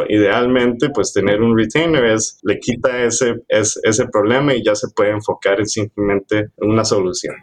idealmente, 0.09 0.89
pues 0.89 1.13
tener 1.13 1.41
un 1.41 1.57
retainer 1.57 2.05
es, 2.05 2.39
le 2.43 2.59
quita 2.59 3.03
ese, 3.03 3.35
ese, 3.47 4.07
problema 4.11 4.53
y 4.53 4.63
ya 4.63 4.75
se 4.75 4.89
puede 4.89 5.11
enfocar 5.11 5.59
en 5.59 5.67
simplemente 5.67 6.49
una 6.57 6.83
solución. 6.83 7.35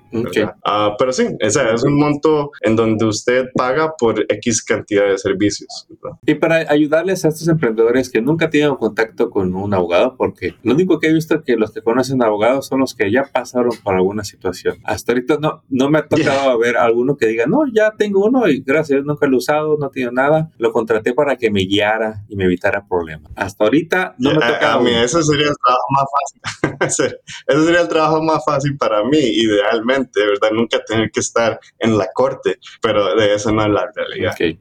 Ah, 0.65 0.95
pero 0.99 1.13
sí, 1.13 1.27
ese 1.39 1.61
es 1.73 1.83
un 1.83 1.99
monto 1.99 2.51
en 2.61 2.77
donde 2.77 3.05
usted 3.05 3.47
paga 3.55 3.95
por 3.99 4.25
X 4.29 4.63
cantidad 4.63 5.09
de 5.09 5.19
servicios. 5.19 5.89
Y 6.27 6.35
para 6.35 6.71
ayudar 6.71 6.90
darles 6.91 7.25
a 7.25 7.29
estos 7.29 7.49
emprendedores 7.49 8.11
que 8.11 8.21
nunca 8.21 8.51
tienen 8.51 8.75
contacto 8.75 9.31
con 9.31 9.55
un 9.55 9.73
abogado, 9.73 10.17
porque 10.17 10.55
lo 10.63 10.75
único 10.75 10.99
que 10.99 11.09
he 11.09 11.13
visto 11.13 11.37
es 11.37 11.43
que 11.43 11.57
los 11.57 11.73
que 11.73 11.83
conocen 11.83 12.23
abogados 12.23 12.67
son 12.67 12.81
los 12.81 12.95
que 12.95 13.11
ya 13.11 13.25
pasaron 13.25 13.73
por 13.83 13.95
alguna 13.95 14.25
situación. 14.25 14.79
Hasta 14.85 15.13
ahorita 15.13 15.39
no, 15.41 15.63
no 15.69 15.89
me 15.89 15.99
ha 15.99 16.07
tocado 16.07 16.59
ver 16.59 16.77
alguno 16.77 17.17
que 17.17 17.27
diga, 17.27 17.47
no, 17.47 17.61
ya 17.73 17.93
tengo 17.97 18.25
uno 18.25 18.49
y 18.49 18.61
gracias, 18.61 19.05
nunca 19.05 19.27
lo 19.27 19.35
he 19.35 19.39
usado, 19.39 19.77
no 19.79 19.91
tiene 19.91 20.13
nada. 20.13 20.51
Lo 20.59 20.73
contraté 20.73 21.15
para 21.15 21.37
que 21.37 21.51
me 21.51 21.61
guiara 21.61 22.25
y 22.29 22.37
me 22.37 22.45
evitara 22.45 22.87
problemas. 22.87 23.33
Hasta 23.37 23.65
ahorita 23.65 24.17
no 24.19 24.35
me 24.35 24.45
ha 24.45 24.55
tocado. 24.55 24.81
A, 24.81 24.83
mí 24.83 24.91
eso 24.91 25.23
sería 25.23 25.49
el 25.49 25.57
trabajo 25.63 25.87
más 25.91 26.05
fácil. 26.11 27.17
eso 27.47 27.65
sería 27.65 27.81
el 27.83 27.89
trabajo 27.89 28.23
más 28.23 28.45
fácil 28.45 28.77
para 28.77 29.05
mí, 29.05 29.19
idealmente, 29.19 30.21
¿verdad? 30.25 30.51
Nunca 30.53 30.83
tener 30.85 31.11
que 31.11 31.21
estar 31.21 31.59
en 31.79 31.97
la 31.97 32.09
corte, 32.13 32.59
pero 32.83 33.15
de 33.15 33.35
eso 33.35 33.53
no 33.53 33.63
es 33.63 33.71
la 33.71 33.91
realidad. 33.95 34.33
Okay. 34.33 34.59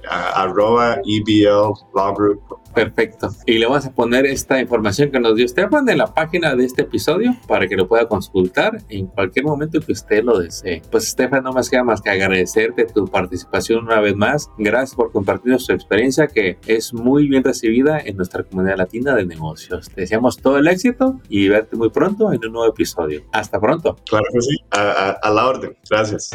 arroba 0.09 0.99
Perfecto. 2.77 3.29
Y 3.45 3.57
le 3.57 3.65
vamos 3.65 3.85
a 3.87 3.91
poner 3.91 4.27
esta 4.27 4.59
información 4.59 5.09
que 5.09 5.19
nos 5.19 5.35
dio 5.35 5.47
Stefan 5.47 5.89
en 5.89 5.97
la 5.97 6.13
página 6.13 6.55
de 6.55 6.63
este 6.63 6.83
episodio 6.83 7.35
para 7.47 7.67
que 7.67 7.75
lo 7.75 7.87
pueda 7.87 8.07
consultar 8.07 8.77
en 8.89 9.07
cualquier 9.07 9.45
momento 9.45 9.79
que 9.79 9.93
usted 9.93 10.23
lo 10.23 10.37
desee. 10.37 10.83
Pues 10.91 11.09
Stefan, 11.09 11.43
no 11.43 11.53
más 11.53 11.69
queda 11.71 11.83
más 11.83 12.01
que 12.01 12.11
agradecerte 12.11 12.85
tu 12.85 13.07
participación 13.07 13.85
una 13.85 13.99
vez 13.99 14.15
más. 14.15 14.51
Gracias 14.59 14.95
por 14.95 15.11
compartir 15.11 15.59
su 15.59 15.71
experiencia 15.71 16.27
que 16.27 16.59
es 16.67 16.93
muy 16.93 17.27
bien 17.27 17.43
recibida 17.43 17.99
en 17.99 18.15
nuestra 18.15 18.43
comunidad 18.43 18.77
latina 18.77 19.15
de 19.15 19.25
negocios. 19.25 19.89
Te 19.89 20.01
deseamos 20.01 20.37
todo 20.37 20.59
el 20.59 20.67
éxito 20.67 21.19
y 21.29 21.47
verte 21.49 21.75
muy 21.77 21.89
pronto 21.89 22.31
en 22.31 22.45
un 22.45 22.53
nuevo 22.53 22.71
episodio. 22.71 23.23
Hasta 23.31 23.59
pronto. 23.59 23.95
Claro 24.07 24.25
que 24.31 24.41
sí, 24.41 24.55
a 24.69 25.31
la 25.33 25.47
orden. 25.47 25.75
Gracias. 25.89 26.31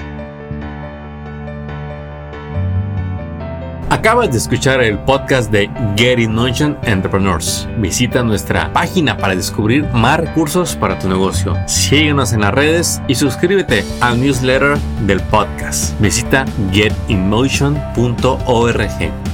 Acabas 3.93 4.31
de 4.31 4.39
escuchar 4.39 4.83
el 4.83 4.99
podcast 5.01 5.53
de 5.53 5.69
Getting 5.99 6.35
Notion 6.35 6.79
Entrepreneurs. 6.83 7.69
Visita 7.77 8.23
nuestra 8.23 8.73
página 8.73 9.19
para 9.19 9.37
descubrir 9.37 9.85
más 9.93 10.19
recursos 10.19 10.75
para 10.75 10.99
tu 10.99 11.11
negocio. 11.11 11.55
Síguenos 11.67 12.33
en 12.33 12.41
las 12.41 12.55
redes 12.55 13.03
y 13.07 13.15
suscríbete 13.15 13.85
al 14.01 14.19
newsletter 14.19 14.79
del 15.07 15.21
podcast. 15.25 16.01
Visita 16.01 16.47
getinmotion.org. 16.73 19.32